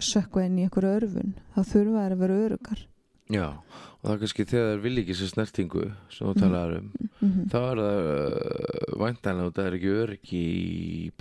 sökva 0.00 0.44
inn 0.46 0.58
í 0.58 0.62
einhver 0.66 0.84
örfun 0.84 1.34
þá 1.54 1.60
þurfa 1.72 2.02
þær 2.06 2.12
að 2.16 2.18
vera 2.18 2.38
örugar 2.46 2.86
já 3.32 3.46
og 4.02 4.08
það 4.08 4.14
er 4.14 4.18
kannski 4.18 4.44
þegar 4.50 4.70
þeir 4.72 4.82
vilja 4.82 5.02
ekki 5.02 5.14
sér 5.18 5.30
snertingu 5.32 5.84
sem 6.10 6.26
þú 6.26 6.32
Mhm. 6.34 6.40
talaður 6.42 6.78
um 6.78 6.90
mm 7.20 7.30
-hmm. 7.32 7.46
þá 7.52 7.56
er 7.70 7.76
það 7.82 7.98
uh, 8.12 8.98
væntanlega 9.02 9.46
og 9.46 9.54
það 9.54 9.66
er 9.66 9.72
ekki 9.78 9.92
öryggi 10.02 10.42
í 10.42 11.12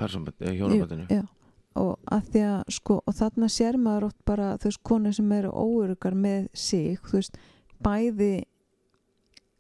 hjónabandinu. 0.58 1.06
já, 1.10 1.28
og 1.76 2.00
að 2.12 2.24
því 2.32 2.42
að 2.42 2.64
sko, 2.70 3.02
og 3.06 3.14
þarna 3.14 3.48
sér 3.50 3.78
maður 3.78 4.04
oft 4.04 4.26
bara 4.26 4.58
þú 4.58 4.64
veist, 4.64 4.84
konur 4.84 5.14
sem 5.14 5.32
eru 5.32 5.50
óörugar 5.52 6.14
með 6.14 6.48
sig, 6.54 6.98
þú 7.02 7.12
veist, 7.14 7.38
bæði 7.84 8.44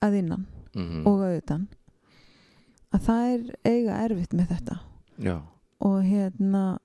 að 0.01 0.13
innan 0.17 0.45
mm 0.75 1.07
og 1.07 1.19
að 1.21 1.37
utan 1.37 1.67
að 2.93 3.01
það 3.01 3.33
er 3.33 3.55
eiga 3.65 4.03
erfitt 4.03 4.33
með 4.33 4.47
þetta. 4.47 4.79
Já. 5.19 5.41
Og 5.81 6.03
hérna 6.03 6.77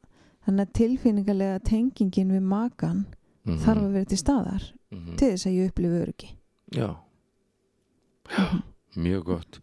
þannig 0.46 0.66
að 0.66 0.72
tilfinningarlega 0.80 1.59
tengingin 1.66 2.32
við 2.32 2.42
makan 2.42 3.04
mm 3.46 3.59
þarf 3.62 3.82
að 3.82 3.92
vera 3.94 4.04
til 4.11 4.18
staðar 4.18 4.62
-hmm. 4.90 5.16
til 5.16 5.28
þess 5.30 5.46
að 5.46 5.52
ég 5.52 5.68
upplifi 5.70 6.00
öryggi. 6.02 6.30
Já. 6.74 6.96
Já, 8.26 8.62
mjög 8.96 9.24
gott. 9.24 9.61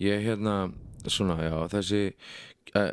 Ég 0.00 0.20
hérna, 0.20 0.72
svona, 1.06 1.38
já, 1.40 1.68
þessi 1.68 2.12
uh, 2.76 2.90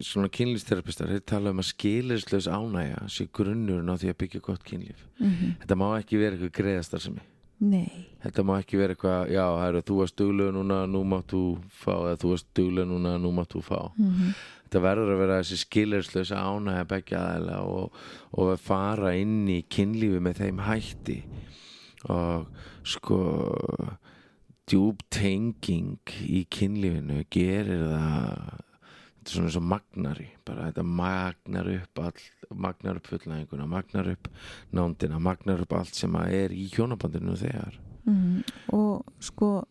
svona 0.00 0.28
kynlýsterapistar 0.28 1.10
þeir 1.12 1.26
tala 1.26 1.50
um 1.50 1.60
að 1.60 1.68
skilirslaus 1.72 2.48
ánægja 2.48 3.08
sé 3.08 3.28
grunnurinn 3.32 3.92
á 3.92 3.96
því 4.00 4.08
að 4.08 4.18
byggja 4.22 4.40
gott 4.40 4.64
kynlíf. 4.64 5.04
Mm 5.18 5.28
-hmm. 5.28 5.52
Þetta 5.60 5.74
má 5.74 5.86
ekki 5.98 6.18
vera 6.18 6.36
eitthvað 6.36 6.56
greiðastar 6.62 7.00
sem 7.00 7.20
Nei, 7.62 8.08
Þetta 8.24 8.42
má 8.42 8.56
ekki 8.58 8.78
vera 8.80 8.94
eitthvað, 8.96 9.28
já, 9.30 9.44
er 9.68 9.82
þú 9.86 9.98
varst 10.00 10.16
duglega 10.18 10.50
núna, 10.50 10.86
nú 10.90 11.04
mátt 11.06 11.30
þú 11.30 11.42
fá 11.70 11.92
eða 11.92 12.16
þú 12.18 12.32
varst 12.32 12.48
duglega 12.58 12.88
núna, 12.90 13.12
nú 13.22 13.30
mátt 13.30 13.54
þú 13.54 13.62
fá. 13.62 13.92
Mm 13.96 14.10
-hmm. 14.10 14.34
Þetta 14.72 14.86
verður 14.86 15.10
að 15.12 15.18
vera 15.20 15.34
þessi 15.42 15.56
skilirslaus 15.60 16.30
ánægja 16.32 16.84
begja 16.88 17.18
aðeila 17.20 17.56
og, 17.68 17.96
og 18.40 18.52
fara 18.56 19.10
inn 19.20 19.42
í 19.52 19.58
kynlífi 19.68 20.22
með 20.24 20.38
þeim 20.38 20.62
hætti. 20.64 21.16
Og 22.08 22.46
sko 22.88 23.18
djúb 24.64 25.04
tenging 25.12 26.14
í 26.24 26.40
kynlífinu 26.48 27.20
gerir 27.36 27.84
það 27.90 28.64
svona 29.28 29.50
eins 29.50 29.60
og 29.60 29.68
magnari 29.74 30.30
bara 30.48 30.70
þetta 30.70 30.86
magnar 30.88 31.68
upp 31.76 32.02
all, 32.08 32.24
magnar 32.64 32.96
upp 32.96 33.12
fullnæðinguna, 33.12 33.68
magnar 33.68 34.08
upp 34.16 34.32
nándina, 34.72 35.20
magnar 35.20 35.66
upp 35.66 35.76
allt 35.82 36.00
sem 36.00 36.16
er 36.24 36.56
í 36.56 36.64
hjónabandinu 36.72 37.36
þegar. 37.44 37.76
Mm 38.08 38.40
og 38.72 39.04
sko 39.20 39.66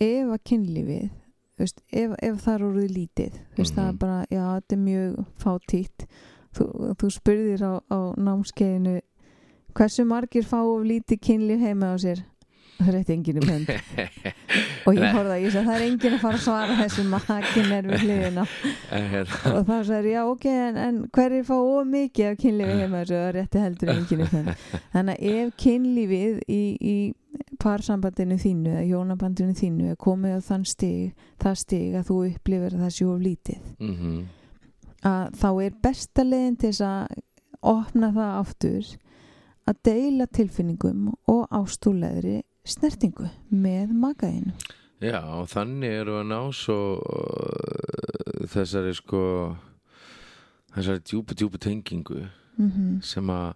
ef 0.00 0.32
að 0.32 0.46
kynlífið 0.48 1.10
veist, 1.60 1.80
ef, 1.92 2.16
ef 2.22 2.40
það 2.46 2.54
er 2.56 2.66
orðið 2.70 2.96
lítið 2.96 3.38
veist, 3.58 3.74
það 3.76 3.84
er 3.86 3.92
Mhm. 3.92 3.98
bara, 4.02 4.18
já, 4.30 4.42
þetta 4.56 4.76
er 4.76 4.82
mjög 4.88 5.24
fátítt. 5.44 6.06
Þú, 6.56 6.64
þú 6.98 7.10
spurðir 7.14 7.62
á, 7.62 7.72
á 7.86 7.98
námskeiðinu 8.18 8.96
hversu 9.78 10.02
margir 10.04 10.42
fá 10.50 10.58
of 10.66 10.82
lítið 10.82 11.20
kynlíf 11.22 11.60
heima 11.62 11.92
á 11.94 11.96
sér? 12.02 12.24
Það 12.80 12.88
er 12.88 12.96
eitt 12.96 13.10
enginn 13.12 13.38
um 13.42 13.48
hönd 13.50 13.68
og 14.88 14.94
ég 14.96 15.10
horfði 15.12 15.34
að 15.34 15.42
ég 15.44 15.52
sagði, 15.52 15.66
það 15.68 15.74
er 15.76 15.82
enginn 15.84 16.14
að 16.16 16.22
fara 16.22 16.38
að 16.38 16.44
svara 16.46 16.76
þessu 16.78 17.02
makin 17.12 17.72
er 17.76 17.88
við 17.90 18.04
hliðina. 18.06 18.44
Hérna, 18.90 19.52
og 19.52 19.66
þá 19.68 19.74
sagði, 19.90 20.14
já, 20.14 20.22
ok, 20.30 20.46
en, 20.48 20.78
en 20.80 21.00
hverjir 21.12 21.44
fá 21.44 21.54
of 21.60 21.90
mikið 21.92 22.30
af 22.30 22.38
kynlífi 22.40 22.78
heima 22.80 23.02
á 23.02 23.04
sér? 23.04 23.20
Það 23.20 23.28
er 23.28 23.36
rétti 23.36 23.64
heldur 23.66 23.92
enginn 23.94 24.24
um 24.24 24.32
hönd 24.32 24.54
þannig 24.94 25.20
að 25.20 25.36
ef 25.44 25.52
kynlífið 25.60 26.40
í, 26.48 26.62
í 26.80 26.96
parsambandinu 27.60 28.36
þínu 28.40 28.70
eða 28.70 28.88
hjónabandinu 28.88 29.54
þínu 29.54 29.90
er 29.92 29.96
komið 30.00 30.36
á 30.36 30.40
þann 30.40 30.64
stig 30.64 31.14
það 31.38 31.56
stig 31.62 31.94
að 31.94 32.06
þú 32.08 32.20
upplifir 32.30 32.74
að 32.74 32.84
það 32.84 32.94
sé 32.96 33.06
of 33.06 33.20
lítið. 33.20 33.64
Mm 33.78 34.28
að 35.06 35.36
þá 35.40 35.48
er 35.64 35.76
besta 35.82 36.24
leiðin 36.24 36.58
til 36.60 36.72
þess 36.72 36.84
að 36.84 37.22
opna 37.70 38.10
það 38.16 38.34
aftur 38.40 38.90
að 39.68 39.80
deila 39.86 40.26
tilfinningum 40.26 41.08
og 41.30 41.42
ástúleðri 41.54 42.40
snertingu 42.68 43.28
með 43.50 43.94
makaðinu 43.96 44.54
Já, 45.00 45.20
og 45.24 45.48
þannig 45.48 45.94
eru 46.02 46.18
að 46.20 46.26
ná 46.28 46.40
svo 46.52 46.80
uh, 47.00 48.46
þessari 48.52 48.92
sko 48.96 49.22
þessari 50.74 51.00
djúpu, 51.08 51.36
djúpu 51.36 51.60
tengingu 51.60 52.20
mm 52.20 52.68
-hmm. 52.70 53.00
sem 53.00 53.30
að 53.30 53.54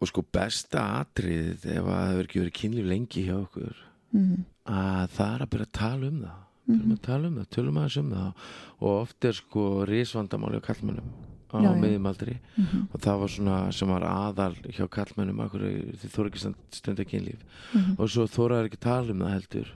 og 0.00 0.08
sko 0.10 0.24
besta 0.34 0.80
atriðið 1.02 1.66
ef 1.76 1.84
að 1.84 1.92
það 1.94 2.08
hefur 2.10 2.24
ekki 2.28 2.40
verið 2.42 2.56
kynlíf 2.60 2.88
lengi 2.90 3.26
hjá 3.28 3.36
okkur 3.42 3.76
Mm 4.14 4.44
að 4.64 5.08
það 5.12 5.32
er 5.34 5.42
að 5.44 5.48
byrja 5.52 5.64
að 5.66 5.72
tala 5.76 6.06
um 6.08 6.20
það. 6.24 6.36
Byrjum 6.64 6.92
að 6.94 7.00
tala 7.04 7.26
um 7.28 7.34
það, 7.36 7.48
tölum 7.52 7.76
aðeins 7.76 7.96
um 8.00 8.10
það. 8.14 8.44
Og 8.80 8.92
oft 9.02 9.24
er 9.28 9.32
sko 9.36 9.64
risvandamáli 9.84 10.56
á 10.56 10.62
kallmennum 10.64 11.10
á 11.52 11.56
Já, 11.60 11.68
já. 11.68 11.80
miðjumaldri 11.82 12.36
-hmm. 12.56 12.86
og 12.94 13.00
það 13.04 13.18
var 13.20 13.28
svona 13.28 13.72
sem 13.72 13.88
var 13.88 14.02
aðal 14.08 14.54
hjá 14.72 14.88
kallmennum 14.88 15.40
akkur 15.44 15.60
þið 15.60 16.10
þóra 16.14 16.26
ekki 16.30 16.38
stund- 16.40 16.72
stunda 16.72 17.04
kynlíf. 17.04 17.40
Mhm. 17.74 17.94
og 17.98 18.08
svo 18.08 18.24
þóraður 18.26 18.64
ekki 18.70 18.80
tala 18.80 19.10
um 19.12 19.18
það 19.20 19.34
heldur. 19.36 19.68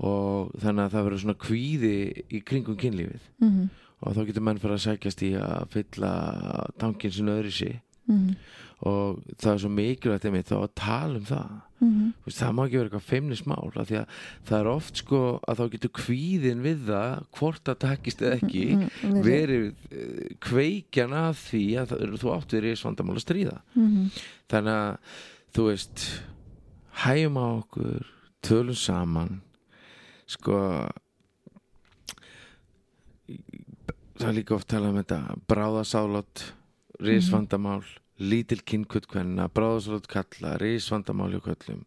Og 0.00 0.50
þannig 0.60 0.82
að 0.84 0.92
það 0.92 1.04
verður 1.06 1.22
svona 1.22 1.38
kvíði 1.46 2.24
í 2.30 2.40
kringum 2.44 2.76
kynlífið. 2.76 3.20
Mhm. 3.40 3.68
og 4.02 4.12
þá 4.14 4.26
getur 4.26 4.42
menn 4.42 4.58
fyrir 4.58 4.74
að 4.74 4.84
sækjast 4.86 5.22
í 5.22 5.30
að 5.40 5.68
fylla 5.72 6.66
tankin 6.78 7.10
sinni 7.10 7.30
öðru 7.32 7.50
sí 7.52 7.80
Mhm. 8.08 8.36
og 8.86 9.22
það 9.40 9.52
er 9.54 9.58
svo 9.62 9.68
mikilvægt 9.72 10.24
einmitt 10.28 10.50
þá 10.50 10.56
að 10.62 10.74
tala 10.74 11.16
um 11.18 11.24
það 11.24 11.62
Mhm. 11.76 12.12
Þú 12.22 12.24
veist, 12.26 12.38
það 12.40 12.52
má 12.56 12.62
ekki 12.66 12.76
vera 12.78 12.88
eitthvað 12.88 13.10
feimnismál 13.10 13.76
af 13.76 13.88
að 13.90 14.06
það 14.48 14.60
er 14.60 14.66
oft 14.66 14.96
sko 14.96 15.40
að 15.46 15.56
þá 15.58 15.70
getur 15.74 15.90
kvíðin 15.92 16.62
við 16.64 16.78
það 16.88 17.24
hvort 17.36 17.64
það 17.68 17.78
takist 17.84 18.22
eða 18.22 18.38
ekki 18.40 18.64
Mm, 18.76 19.22
verið- 19.22 19.74
eh, 19.92 20.34
kveikjan 20.40 21.12
að 21.12 21.34
því 21.36 21.64
að 21.76 21.86
það, 21.92 22.16
þú 22.16 22.32
átt 22.32 22.54
verið 22.56 22.76
svandamál 22.80 23.16
að 23.16 23.26
stríða 23.26 23.60
Mhm. 23.76 24.10
þannig 24.48 24.72
að 24.72 24.98
þú 25.52 25.62
veist 25.68 26.20
hægjum 27.04 27.36
á 27.36 27.46
okkur 27.60 28.06
tölum 28.42 28.74
saman 28.74 29.40
sko 30.26 30.88
það 34.16 34.28
er 34.30 34.32
líka 34.32 34.54
oft 34.56 34.68
talað 34.68 34.94
um 34.94 35.02
þetta 35.02 35.36
bráðasálat 37.00 37.22
risvandamál 37.22 37.82
lítil 38.18 38.62
kynkutkvenna 38.64 39.48
bráðasálat 39.48 40.06
kalla, 40.08 40.56
risvandamál 40.58 41.30
hjá 41.34 41.40
köllum 41.44 41.84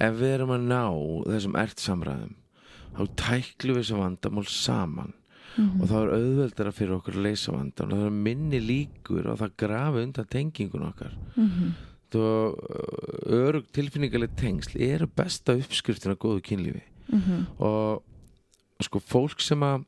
ef 0.00 0.14
við 0.14 0.34
erum 0.36 0.50
að 0.54 0.66
ná 0.68 0.82
þessum 1.26 1.56
ert 1.58 1.78
samræðum 1.78 2.34
þá 2.98 3.02
tæklu 3.16 3.74
við 3.74 3.82
þessu 3.82 3.98
vandamál 3.98 4.46
saman 4.46 5.14
Mhm. 5.58 5.80
og 5.82 5.88
þá 5.88 5.94
er 5.96 6.10
auðveldara 6.14 6.70
fyrir 6.72 6.92
okkur 7.00 7.14
að 7.16 7.22
leysa 7.24 7.50
vandan 7.52 7.90
og 7.92 7.98
það 7.98 8.06
er 8.06 8.10
minni 8.10 8.60
líkur 8.60 9.26
og 9.26 9.38
það 9.40 9.56
grafi 9.58 10.02
undan 10.04 10.24
tengingun 10.30 10.86
okkar 10.92 11.12
Mhm. 11.36 11.72
og 12.14 12.58
örug 13.26 13.64
tilfinningaleg 13.72 14.36
tengsl 14.36 14.78
eru 14.80 15.06
besta 15.08 15.56
uppskriftin 15.58 16.12
af 16.12 16.18
góðu 16.18 16.40
kynlífi 16.42 16.82
Mhm. 17.10 17.46
og 17.58 18.02
sko 18.80 19.00
fólk 19.00 19.40
sem 19.40 19.58
að 19.60 19.84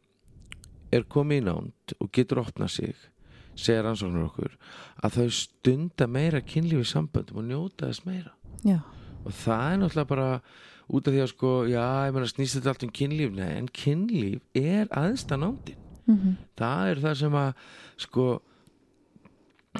er 0.92 1.02
komið 1.04 1.38
í 1.38 1.44
nánd 1.44 1.72
og 2.00 2.10
getur 2.10 2.42
opnað 2.44 2.70
sig 2.70 2.94
segja 3.56 3.82
rannsóknir 3.84 4.26
okkur 4.28 4.54
að 5.04 5.16
þau 5.18 5.28
stunda 5.34 6.06
meira 6.06 6.40
kynlífi 6.40 6.84
samböndum 6.92 7.40
og 7.42 7.48
njóta 7.50 7.88
þess 7.90 8.04
meira 8.06 8.32
Já. 8.64 8.80
og 9.24 9.32
það 9.32 9.66
er 9.72 9.78
náttúrulega 9.82 10.08
bara 10.14 10.28
út 10.90 11.06
af 11.06 11.14
því 11.14 11.20
að 11.22 11.28
sko, 11.30 11.50
já, 11.70 11.84
ég 12.08 12.14
meina 12.16 12.26
snýst 12.30 12.56
þetta 12.58 12.72
allt 12.74 12.82
um 12.88 12.90
kynlíf 12.98 13.32
nei, 13.36 13.50
en 13.58 13.68
kynlíf 13.68 14.40
er 14.58 14.88
aðsta 14.90 15.36
nándin 15.38 15.76
Mhm. 16.10 16.36
það 16.58 16.88
er 16.90 16.98
það 17.04 17.14
sem 17.20 17.32
að 17.38 17.50
sko 18.02 18.24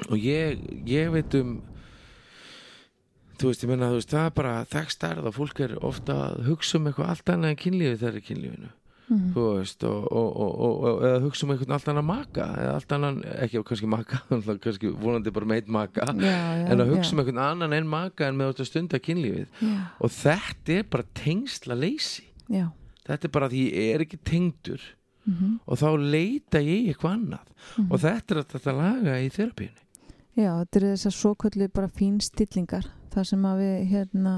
og 0.09 0.17
ég, 0.17 0.61
ég 0.87 1.09
veit 1.11 1.33
um 1.35 1.57
þú 3.41 3.49
veist, 3.49 3.63
ég 3.65 3.69
menna, 3.71 3.89
þú 3.89 3.97
veist, 3.97 4.11
það 4.13 4.25
er 4.29 4.35
bara 4.37 4.53
þekst 4.69 4.99
stærð 5.01 5.25
og 5.27 5.33
fólk 5.35 5.59
er 5.65 5.73
ofta 5.83 6.13
að 6.29 6.43
hugsa 6.45 6.77
um 6.77 6.85
eitthvað 6.87 7.09
allt 7.09 7.31
annað 7.33 7.49
en 7.55 7.59
kynlífi 7.63 7.97
þegar 7.97 8.15
er 8.19 8.25
kynlífinu 8.29 8.69
Mhm. 9.11 9.33
þú 9.35 9.45
veist 9.57 9.83
og, 9.83 10.05
og, 10.07 10.29
og, 10.39 10.83
og, 10.87 11.21
hugsa 11.25 11.45
um 11.45 11.51
einhvern 11.51 11.75
allt 11.75 11.89
annan 11.91 12.07
maka 12.07 12.45
allt 12.75 12.93
annan, 12.95 13.17
ekki 13.43 13.63
kannski 13.67 13.89
maka 13.91 14.21
kannski 14.63 14.93
vonandi 15.03 15.33
bara 15.35 15.49
með 15.51 15.61
einn 15.61 15.75
maka 15.75 16.07
já, 16.07 16.15
já, 16.23 16.69
en 16.71 16.85
að 16.85 16.93
hugsa 16.93 17.11
já, 17.11 17.13
um 17.13 17.23
einhvern 17.23 17.43
annan 17.43 17.75
en 17.75 17.91
maka 17.91 18.29
en 18.29 18.39
með 18.39 18.53
þetta 18.53 18.69
stunda 18.69 19.01
kynlífið. 19.03 19.67
Og 19.99 20.15
þetta 20.15 20.79
er 20.79 20.89
bara 20.95 21.09
tengsla 21.13 21.75
leysi 21.75 22.25
þetta 22.47 23.27
er 23.27 23.35
bara 23.35 23.51
því 23.51 23.67
ég 23.67 23.93
er 23.95 24.05
ekki 24.07 24.21
tengdur. 24.23 24.81
Mhm, 25.21 25.59
og 25.67 25.77
þá 25.77 25.89
leita 26.01 26.57
ég 26.65 26.87
eitthvað 26.89 27.13
annað. 27.13 27.51
Og 27.91 27.99
þetta 28.01 28.33
er 28.33 28.39
að 28.41 28.53
þetta 28.55 28.73
laga 28.73 29.19
í 29.21 29.27
þerapíunni 29.29 29.81
já, 30.37 30.51
þetta 30.61 30.79
er 30.79 30.85
þessar 30.93 31.15
svo 31.15 31.33
kvöldu 31.39 31.67
bara 31.73 31.91
fín 31.91 32.19
stillingar 32.23 32.87
þar 33.11 33.27
sem 33.27 33.45
að 33.47 33.61
við 33.63 33.77
hérna 33.91 34.35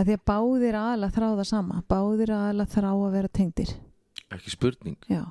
að 0.00 0.08
því 0.08 0.16
að 0.16 0.26
báðir 0.30 0.78
aðalega 0.80 1.16
þrá 1.16 1.26
það 1.28 1.48
sama 1.50 1.82
báðir 1.90 2.34
aðalega 2.36 2.74
þrá 2.74 2.90
að 2.92 3.10
vera 3.16 3.32
tengdir. 3.40 3.74
Ekki 4.30 4.54
spurning. 4.54 4.96
Já, 5.10 5.24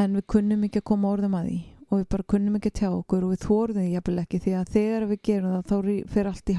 en 0.00 0.18
við 0.18 0.26
kunnum 0.34 0.66
ekki 0.68 0.82
að 0.82 0.90
koma 0.90 1.14
orðum 1.14 1.38
að 1.38 1.48
því 1.48 1.60
og 1.94 2.00
við 2.00 2.06
bara 2.10 2.26
kunnum 2.32 2.56
ekki 2.58 2.70
að 2.72 2.78
tjá 2.80 2.88
okkur 2.90 3.24
og 3.24 3.32
við 3.34 3.42
þórðum 3.44 3.84
því 3.84 3.90
jafnvel 3.92 4.20
ekki 4.22 4.40
því 4.42 4.54
að 4.58 4.70
þegar 4.74 5.04
við 5.10 5.20
gerum 5.28 5.52
það 5.54 5.66
þá 5.70 6.08
fer 6.14 6.30
allt 6.30 6.50
í 6.50 6.56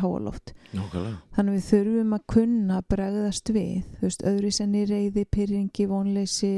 Nákvæmlega. 0.76 1.18
Þannig 1.36 1.56
við 1.56 1.66
þurfum 1.70 2.16
að 2.16 2.24
kunna 2.34 2.82
bregðast 2.94 3.52
við, 3.56 3.84
öðru 4.32 4.52
senni 4.52 4.84
reyði, 4.90 5.26
pyrringi, 5.32 5.88
vonleysi 5.90 6.52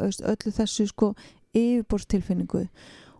veist, 0.00 0.24
öllu 0.24 0.54
þessu 0.54 0.86
sko 0.90 1.12
yfirborðstilfinningu 1.54 2.64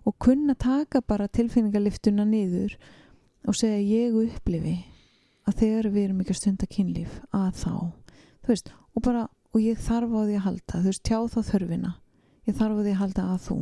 og 0.04 0.16
kunna 0.20 0.54
taka 0.54 1.00
bara 1.00 1.28
tilfinningaliftuna 1.28 2.26
niður 2.28 2.76
og 3.48 3.56
segja 3.58 3.80
ég 3.82 4.18
upplifi 4.18 4.76
að 5.44 5.58
þegar 5.60 5.88
við 5.92 6.04
erum 6.04 6.20
ekki 6.22 6.34
að 6.34 6.40
stunda 6.40 6.68
kynlíf 6.70 7.18
að 7.34 7.50
þá, 7.60 7.72
þú 8.44 8.52
veist 8.52 8.70
og 8.94 9.04
bara, 9.04 9.24
og 9.54 9.62
ég 9.62 9.80
þarf 9.84 10.14
á 10.14 10.20
því 10.24 10.38
að 10.38 10.44
halda 10.48 10.80
þú 10.80 10.90
veist, 10.90 11.04
tjá 11.04 11.18
þá 11.34 11.40
þörfina. 11.50 11.92
Ég 12.44 12.58
þarf 12.58 12.78
á 12.78 12.82
því 12.84 12.92
að 12.94 13.00
halda 13.02 13.26
að 13.32 13.44
þú 13.48 13.58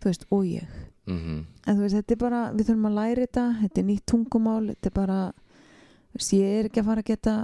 þú 0.00 0.10
veist, 0.10 0.26
og 0.30 0.44
ég. 0.48 0.76
Mm 1.10 1.46
en 1.66 1.76
þú 1.76 1.84
veist, 1.84 1.96
þetta 1.98 2.14
er 2.14 2.20
bara, 2.20 2.40
við 2.52 2.68
þurfum 2.70 2.90
að 2.90 2.98
læra 2.98 3.24
þetta 3.26 3.46
þetta 3.60 3.80
er 3.80 3.88
nýtt 3.90 4.06
tungumál, 4.10 4.66
þetta 4.72 4.90
er 4.90 4.94
bara 4.96 5.18
þú 5.30 6.20
veist, 6.20 6.32
ég 6.34 6.54
er 6.58 6.68
ekki 6.70 6.80
að 6.80 6.88
fara 6.90 7.04
að 7.04 7.10
geta 7.10 7.34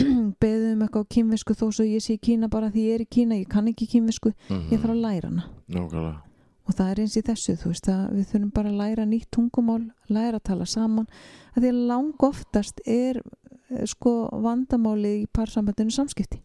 beðið 0.42 0.72
um 0.74 0.82
eitthvað 0.84 1.06
á 1.06 1.12
kynvisku 1.14 1.54
þó 1.58 1.66
svo 1.74 1.86
ég 1.86 2.02
sé 2.04 2.16
í 2.16 2.22
Kína 2.22 2.48
bara 2.50 2.70
því 2.70 2.86
ég 2.88 2.98
er 2.98 3.04
í 3.04 3.08
Kína 3.10 3.38
ég 3.40 3.48
kann 3.50 3.70
ekki 3.70 3.88
kynvisku, 3.90 4.34
ég 4.50 4.76
þarf 4.76 4.94
að 4.94 5.04
læra 5.06 5.30
hana. 5.30 5.46
Nákvæmlega 5.70 6.29
og 6.70 6.76
það 6.78 6.90
er 6.94 7.02
eins 7.02 7.16
í 7.18 7.22
þessu, 7.26 7.56
þú 7.58 7.72
veist 7.74 7.90
að 7.90 8.02
við 8.14 8.28
þurfum 8.30 8.50
bara 8.54 8.70
að 8.70 8.80
læra 8.84 9.06
nýtt 9.10 9.28
tungumál, 9.34 9.82
læra 10.08 10.38
að 10.38 10.46
tala 10.52 10.66
saman. 10.70 11.08
Að 11.56 11.64
því 11.64 11.72
að 11.74 11.80
lang 11.90 12.24
oftast 12.30 12.80
er 12.86 13.18
eh, 13.20 13.84
sko 13.90 14.12
vandamáli 14.44 15.14
í 15.24 15.28
parsambandinu 15.34 15.90
samskipti, 15.94 16.38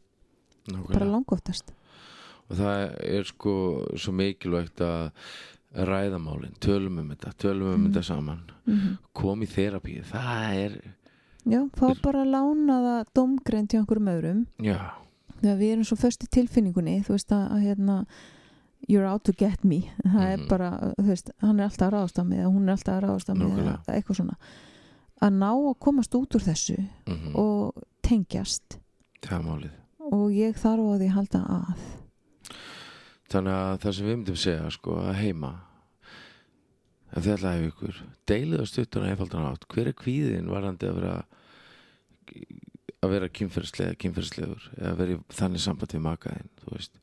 bara 0.65 0.79
Nákvæmlega. 0.81 1.11
Lang 1.13 1.31
oftast 1.37 1.75
og 2.45 2.57
það 2.59 2.81
er 3.09 3.23
sko 3.25 3.53
svo 3.97 4.11
mikilvægt 4.13 4.81
að 4.85 5.07
ræða 5.89 6.19
málin, 6.21 6.51
tölum 6.61 6.99
um 7.01 7.07
þetta 7.09 7.31
tölum 7.41 7.71
um 7.71 7.79
Mm. 7.79 7.87
þetta 7.89 8.03
saman. 8.05 8.43
Mm 8.69 8.97
kom 9.13 9.41
í 9.41 9.47
þerapíu, 9.49 10.03
það 10.05 10.53
er 10.59 10.75
já, 11.45 11.59
fá 11.73 11.87
bara 12.03 12.21
að 12.21 12.29
lána 12.35 12.75
það 12.85 13.09
domgreint 13.17 13.73
hjá 13.73 13.79
einhverjum 13.79 14.11
öðrum. 14.13 14.45
Já, 14.61 14.77
þegar 15.41 15.57
við 15.59 15.71
erum 15.73 15.83
svo 15.89 15.97
föst 15.97 16.23
í 16.23 16.27
tilfinningunni 16.37 16.99
þú 17.05 17.15
veist 17.17 17.31
að, 17.33 17.45
að 17.51 17.65
hérna 17.65 17.97
you're 18.87 19.05
out 19.05 19.23
to 19.25 19.33
get 19.33 19.63
me. 19.63 19.91
Það 20.05 20.27
er 20.33 20.37
Mhm. 20.37 20.47
bara, 20.47 20.93
veist, 20.97 21.29
hann 21.41 21.59
er 21.59 21.65
alltaf 21.69 21.87
að 21.89 21.93
ráðast 21.93 22.19
á 22.19 22.23
mig 22.23 22.39
eða 22.39 22.53
hún 22.53 22.67
er 22.69 22.73
alltaf 22.75 22.95
að 22.95 23.03
ráðast 23.03 23.29
á 23.29 23.33
mig 23.33 23.47
eitthvað 23.87 24.15
svona. 24.19 24.35
Að 25.21 25.33
ná 25.39 25.51
að 25.55 25.79
komast 25.79 26.15
út 26.15 26.35
úr 26.35 26.41
þessu 26.43 26.77
mm 27.07 27.35
og 27.35 27.83
tengjast. 28.03 28.79
Og 30.11 30.29
ég 30.31 30.53
þarf 30.55 30.85
á 30.85 30.97
því 30.99 31.07
að 31.09 31.15
halda 31.15 31.39
að. 31.49 31.85
Þannig 33.29 33.53
að 33.57 33.79
það 33.81 33.93
sem 33.95 34.05
við 34.05 34.15
myndum 34.17 34.35
segja 34.37 34.71
sko 34.71 34.91
að 35.01 35.15
heima 35.15 35.53
ef 37.15 37.23
þið 37.23 37.33
ætlaði 37.37 37.69
ykkur 37.71 38.01
deilið 38.27 38.61
á 38.61 38.65
stuttuna 38.69 39.09
einfaldan 39.09 39.47
átt 39.49 39.65
hver 39.71 39.87
er 39.87 39.93
kvíðin 39.93 40.49
varandi 40.51 40.85
að 40.89 40.95
vera 40.99 41.15
að 43.05 43.09
vera 43.15 43.29
kynferðslega 43.29 43.97
kynferðslegur 44.01 44.67
eða 44.77 44.93
að 45.05 45.11
í 45.13 45.17
þannig 45.37 45.63
samband 45.63 45.93
við 45.95 46.03
makaðinn 46.05 46.49
þú 46.61 46.73
veist 46.75 46.99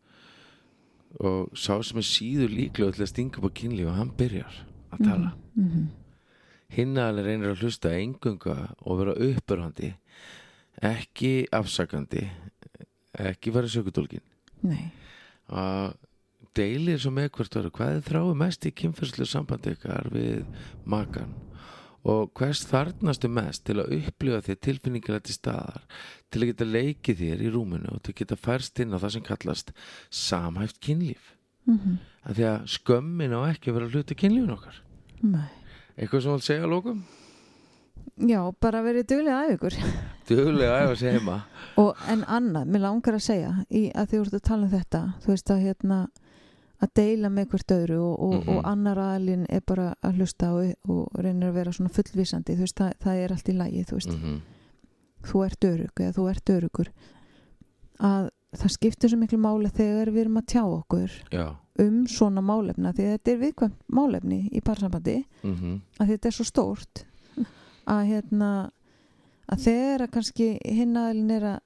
og 1.20 1.50
sá 1.58 1.74
sem 1.84 1.98
er 2.00 2.06
síður 2.08 2.54
líklega 2.54 2.96
til 2.96 3.04
að 3.04 3.10
stinga 3.12 3.40
upp 3.40 3.50
á 3.50 3.56
kynlíf 3.58 3.90
og 3.90 3.98
hann 3.98 4.14
byrjar 4.18 4.54
að 4.92 5.04
tala. 5.04 5.32
mm 5.54 5.68
-hmm. 5.68 5.86
hinn 6.68 6.96
aðeins 6.96 7.26
reynir 7.26 7.50
að 7.50 7.60
hlusta 7.60 7.92
engunga 7.98 8.74
og 8.80 8.98
vera 8.98 9.14
uppörfandi 9.14 9.94
ekki 10.82 11.46
afsakandi 11.52 12.30
ekki 13.18 13.52
fara 13.52 13.68
sökutólkin 13.68 14.24
nei, 14.62 14.90
að 15.48 15.94
deilir 16.54 17.10
með 17.10 17.30
hvert 17.36 17.56
öru 17.56 17.70
hvað 17.70 17.96
er 17.96 18.06
þráið 18.08 18.34
mest 18.34 18.66
í 18.66 18.70
kynferðslu 18.70 19.26
sambandi 19.26 19.70
ykkar 19.76 20.08
við 20.12 20.44
makan 20.84 21.34
og 22.02 22.32
hvers 22.38 22.64
þarnastu 22.66 23.30
mest 23.30 23.66
til 23.68 23.78
að 23.82 23.92
upplifa 23.98 24.40
þér 24.48 24.62
tilfinningilega 24.66 25.26
til 25.28 25.36
staðar 25.36 25.84
til 26.32 26.42
að 26.42 26.48
geta 26.52 26.70
leikið 26.70 27.20
þér 27.22 27.44
í 27.44 27.52
rúminu 27.54 27.92
og 27.92 28.02
til 28.02 28.14
að 28.14 28.22
geta 28.22 28.40
færst 28.40 28.82
inn 28.82 28.96
á 28.96 28.98
það 28.98 29.14
sem 29.16 29.26
kallast 29.26 29.76
samhæft 30.10 30.82
kynlíf? 30.82 31.36
Mm 31.66 32.00
af 32.22 32.36
því 32.36 32.46
að 32.48 32.70
skömmin 32.70 33.34
á 33.34 33.40
ekki 33.50 33.70
að 33.70 33.78
vera 33.78 33.90
hluti 33.90 34.16
kynlífin 34.18 34.54
okkar. 34.54 34.78
Nei. 35.22 35.50
Eitthvað 35.96 36.22
sem 36.22 36.30
þú 36.30 36.36
vilt 36.38 36.48
segja 36.48 36.66
að 36.66 36.72
lókum 36.72 37.02
já, 38.28 38.38
bara 38.62 38.82
verið 38.84 39.06
duglega 39.10 39.38
að 39.42 39.52
ykkur. 39.56 39.76
Duglega 40.28 40.72
að 40.76 40.84
æfa 40.86 40.98
sig 41.00 41.12
heima 41.16 41.38
og 41.80 42.02
en 42.10 42.24
annað, 42.28 42.68
mér 42.72 42.84
langar 42.86 43.18
að 43.18 43.24
segja 43.26 43.52
í 43.68 43.84
að 43.90 44.12
þið 44.12 44.22
voruð 44.22 44.38
að 44.38 44.44
tala 44.48 44.66
um 44.66 44.72
þetta 44.72 45.02
þú 45.22 45.32
veist 45.32 45.52
að 45.52 45.64
hérna 45.66 45.98
að 46.82 46.90
deila 46.98 47.28
með 47.30 47.48
hvert 47.52 47.72
öðru 47.76 47.98
og, 48.02 48.20
og, 48.20 48.34
Mhm. 48.34 48.48
og 48.56 48.64
annar 48.66 48.98
aðalinn 48.98 49.46
er 49.48 49.60
bara 49.66 49.94
að 50.02 50.16
hlusta 50.18 50.52
og, 50.52 50.74
og 50.88 51.08
reynir 51.22 51.48
að 51.50 51.54
vera 51.60 51.72
svona 51.72 51.94
fullvísandi 51.94 52.56
þú 52.56 52.66
veist, 52.66 52.76
það, 52.80 52.92
það 53.04 53.16
er 53.24 53.32
allt 53.36 53.48
í 53.48 53.56
lagi 53.56 53.84
þú 53.84 54.00
mm 54.18 54.40
þú 55.22 55.44
ert 55.46 55.64
örug 55.64 56.00
eða 56.02 56.12
þú 56.16 56.22
ert 56.30 56.50
örugur 56.50 56.88
að 58.02 58.24
það 58.58 58.72
skiptir 58.74 59.12
svo 59.12 59.18
miklu 59.20 59.38
máli 59.38 59.70
þegar 59.70 60.10
við 60.10 60.24
erum 60.24 60.40
að 60.40 60.48
tjá 60.50 60.62
okkur 60.66 61.12
já. 61.30 61.44
um 61.78 62.06
svona 62.10 62.42
málefna 62.42 62.92
því 62.92 63.06
þetta 63.12 63.30
er 63.32 63.38
viðkvæmt 63.38 63.78
málefni 63.88 64.40
í 64.50 64.60
parsambandi 64.60 65.24
mm 65.44 65.80
að 66.00 66.08
þetta 66.08 66.26
er 66.26 66.36
svo 66.36 66.44
stórt 66.44 67.04
að 67.86 68.02
hérna 68.10 68.70
að 69.52 69.58
þegar 69.68 70.00
að 70.02 70.10
kannski 70.10 70.58
hinn 70.64 70.96
aðalinn 70.96 71.30
er 71.30 71.42
að 71.42 71.58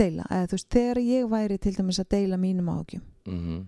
deila, 0.00 0.24
eða 0.30 0.46
þú 0.46 0.56
veist, 0.56 0.70
þegar 0.72 0.98
ég 1.04 1.28
væri 1.28 1.58
til 1.58 1.72
dæmis 1.76 1.98
að 2.00 2.08
deila 2.08 2.36
mínum 2.36 2.68
ágjum 2.68 3.02
-hmm. 3.26 3.64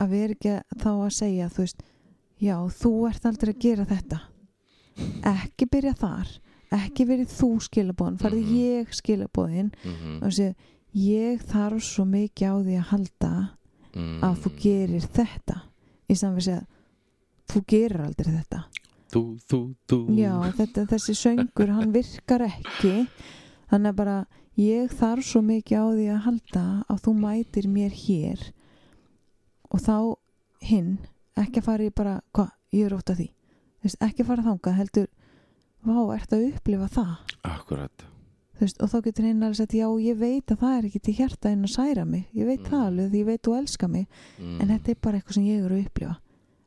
Að 0.00 0.08
við 0.14 0.22
erum 0.24 0.36
ekki 0.36 0.54
þá 0.82 0.90
að 0.92 1.12
segja 1.18 1.48
þú 1.52 1.62
veist, 1.64 1.82
já, 2.40 2.56
þú 2.80 2.92
ert 3.10 3.26
aldrei 3.26 3.52
að 3.54 3.60
gera 3.60 3.84
þetta. 3.84 4.20
Ekki 5.32 5.66
byrja 5.72 5.94
þar. 6.00 6.28
Ekki 6.72 7.04
verið 7.08 7.32
þú 7.36 7.48
skilabóðin 7.66 8.18
farið 8.20 8.44
Mhm. 8.46 8.54
ég 8.56 8.92
skilabóðin 8.96 9.72
Mm 9.84 10.22
og 10.22 10.32
segja, 10.32 10.54
ég 10.94 11.42
þarf 11.42 11.82
svo 11.82 12.04
mikið 12.04 12.48
á 12.48 12.54
því 12.64 12.76
að 12.78 12.88
halda 12.92 13.32
að 14.22 14.36
þú 14.42 14.50
gerir 14.62 15.00
þetta. 15.12 15.62
Í 16.08 16.14
við 16.14 16.48
að 16.48 16.66
þú 17.48 17.64
gerir 17.66 18.00
aldrei 18.00 18.32
þetta. 18.38 18.64
Þú, 19.12 19.38
þú, 19.48 19.74
þú. 19.88 19.98
Já, 20.16 20.52
þetta, 20.56 20.86
þessi 20.88 21.14
söngur 21.14 21.68
hann 21.68 21.92
virkar 21.92 22.40
ekki. 22.40 23.06
Þannig 23.70 23.88
að 23.92 23.96
bara 23.96 24.26
ég 24.56 24.90
þarf 24.90 25.24
svo 25.24 25.42
mikið 25.42 25.76
á 25.76 25.86
því 25.92 26.06
að 26.14 26.22
halda 26.24 26.84
að 26.88 27.00
þú 27.04 27.12
mætir 27.20 27.68
mér 27.68 27.90
hér 27.92 28.52
og 29.72 29.80
þá 29.82 29.96
hinn 30.68 30.92
ekki 31.40 31.62
að 31.62 31.66
fara 31.70 31.86
í 31.88 31.92
bara, 31.96 32.14
hvað, 32.36 32.50
ég 32.76 32.86
er 32.90 32.96
ótt 32.96 33.10
að 33.12 33.22
því? 33.22 33.28
Veist, 33.82 33.98
ekki 34.04 34.24
fara 34.28 34.44
þangað 34.46 34.76
heldur 34.78 35.06
vá, 35.82 35.96
ert 36.14 36.32
að 36.36 36.44
upplifa 36.52 36.88
það? 36.92 37.14
Akkurat. 37.48 38.04
Veist, 38.60 38.78
og 38.84 38.92
þá 38.92 38.98
getur 39.08 39.26
hinn 39.26 39.42
alveg 39.42 39.58
sagt 39.58 39.74
já, 39.74 39.88
ég 40.04 40.18
veit 40.20 40.52
að 40.54 40.60
það 40.60 40.76
er 40.78 40.84
ekki 40.86 41.00
til 41.08 41.14
hjarta 41.18 41.50
en 41.50 41.64
að 41.66 41.72
særa 41.72 42.04
mig. 42.06 42.28
Ég 42.36 42.46
veit 42.46 42.60
Mm. 42.62 42.68
það 42.70 42.84
alveg, 42.86 43.08
því 43.10 43.18
ég 43.22 43.26
veit 43.26 43.42
þú 43.42 43.56
elska 43.58 43.88
mig. 43.90 44.06
Mm. 44.38 44.60
en 44.60 44.68
þetta 44.68 44.88
er 44.92 44.98
bara 45.02 45.18
eitthvað 45.18 45.34
sem 45.34 45.44
ég 45.48 45.64
er 45.64 45.70
að 45.72 45.86
upplifa. 45.86 46.16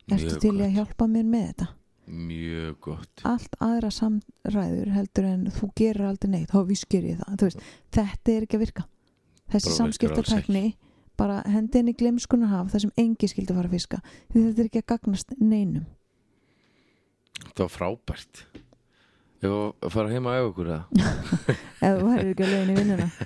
Ertu 0.06 0.40
til 0.40 0.50
í 0.52 0.60
að 0.60 0.66
gott. 0.66 0.76
hjálpa 0.76 1.06
mér 1.08 1.24
með 1.24 1.46
þetta? 1.46 1.68
Mjög 2.06 2.74
gott. 2.80 3.22
Allt 3.24 3.56
aðra 3.60 3.88
samræður 3.90 4.90
heldur 4.94 5.24
en 5.24 5.46
þú 5.50 5.70
gerir 5.74 6.06
aldrei 6.06 6.30
neitt, 6.30 6.50
þá 6.50 6.86
ger 6.90 7.02
ég 7.02 7.18
það. 7.18 7.40
Veist, 7.42 7.60
þetta 7.96 8.32
er 8.36 8.42
ekki 8.46 8.56
að 8.56 8.62
virka. 8.66 8.84
Þessi 9.50 9.72
samskiptatekni 9.78 10.64
bara 11.18 11.40
hendi 11.50 11.80
henni 11.80 11.96
glemskunar 11.98 12.52
haf 12.52 12.72
það 12.72 12.86
sem 12.86 12.94
engi 13.04 13.30
skildi 13.32 13.56
fara 13.56 13.70
að 13.70 13.76
fiska. 13.78 14.02
Því 14.32 14.44
þetta 14.48 14.62
er 14.62 14.70
ekki 14.70 14.82
að 14.82 14.88
gagnast 14.94 15.36
neinum. 15.40 15.86
Það 17.52 17.64
var 17.64 17.74
frábært. 17.74 18.46
Ég 19.44 19.52
var 19.52 19.74
að 19.84 19.92
fara 19.92 20.12
heima 20.12 20.32
að 20.32 20.46
auka 20.48 20.64
það 20.64 20.84
ef 21.84 21.98
þú 22.00 22.08
hærir 22.10 22.30
ekki 22.32 22.46
að 22.46 22.52
leiðin 22.54 22.72
í 22.72 22.76
vinnuna. 22.80 23.08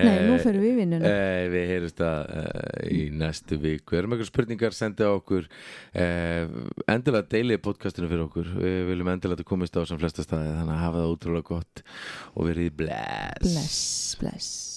Nei, 0.00 0.14
nú 0.24 0.36
fyrir 0.40 0.62
við 0.62 0.70
í 0.70 0.76
vinnuna. 0.78 1.10
Eh, 1.10 1.42
við 1.52 1.66
heyrjumst 1.74 2.00
að 2.06 2.30
uh, 2.40 2.78
í 2.88 3.00
næstu 3.20 3.58
viku. 3.60 3.98
Erum 3.98 4.14
eitthvað 4.14 4.30
spurningar, 4.30 4.76
sendið 4.76 5.10
á 5.10 5.12
okkur. 5.12 5.50
Uh, 5.92 6.56
endilega 6.88 7.28
deilið 7.34 7.62
podcastinu 7.66 8.08
fyrir 8.08 8.24
okkur. 8.24 8.48
Við 8.62 8.80
viljum 8.94 9.12
endilega 9.12 9.36
að 9.36 9.42
þetta 9.42 9.50
komist 9.52 9.76
á 9.76 9.82
sem 9.90 10.00
flesta 10.00 10.24
staði 10.24 10.56
þannig 10.56 10.76
að 10.78 10.82
hafa 10.86 11.04
það 11.04 11.14
útrúlega 11.18 11.48
gott 11.52 11.86
og 12.32 12.48
verið 12.48 12.74
bless. 12.80 13.44
Bless, 13.44 13.86
bless 14.22 14.69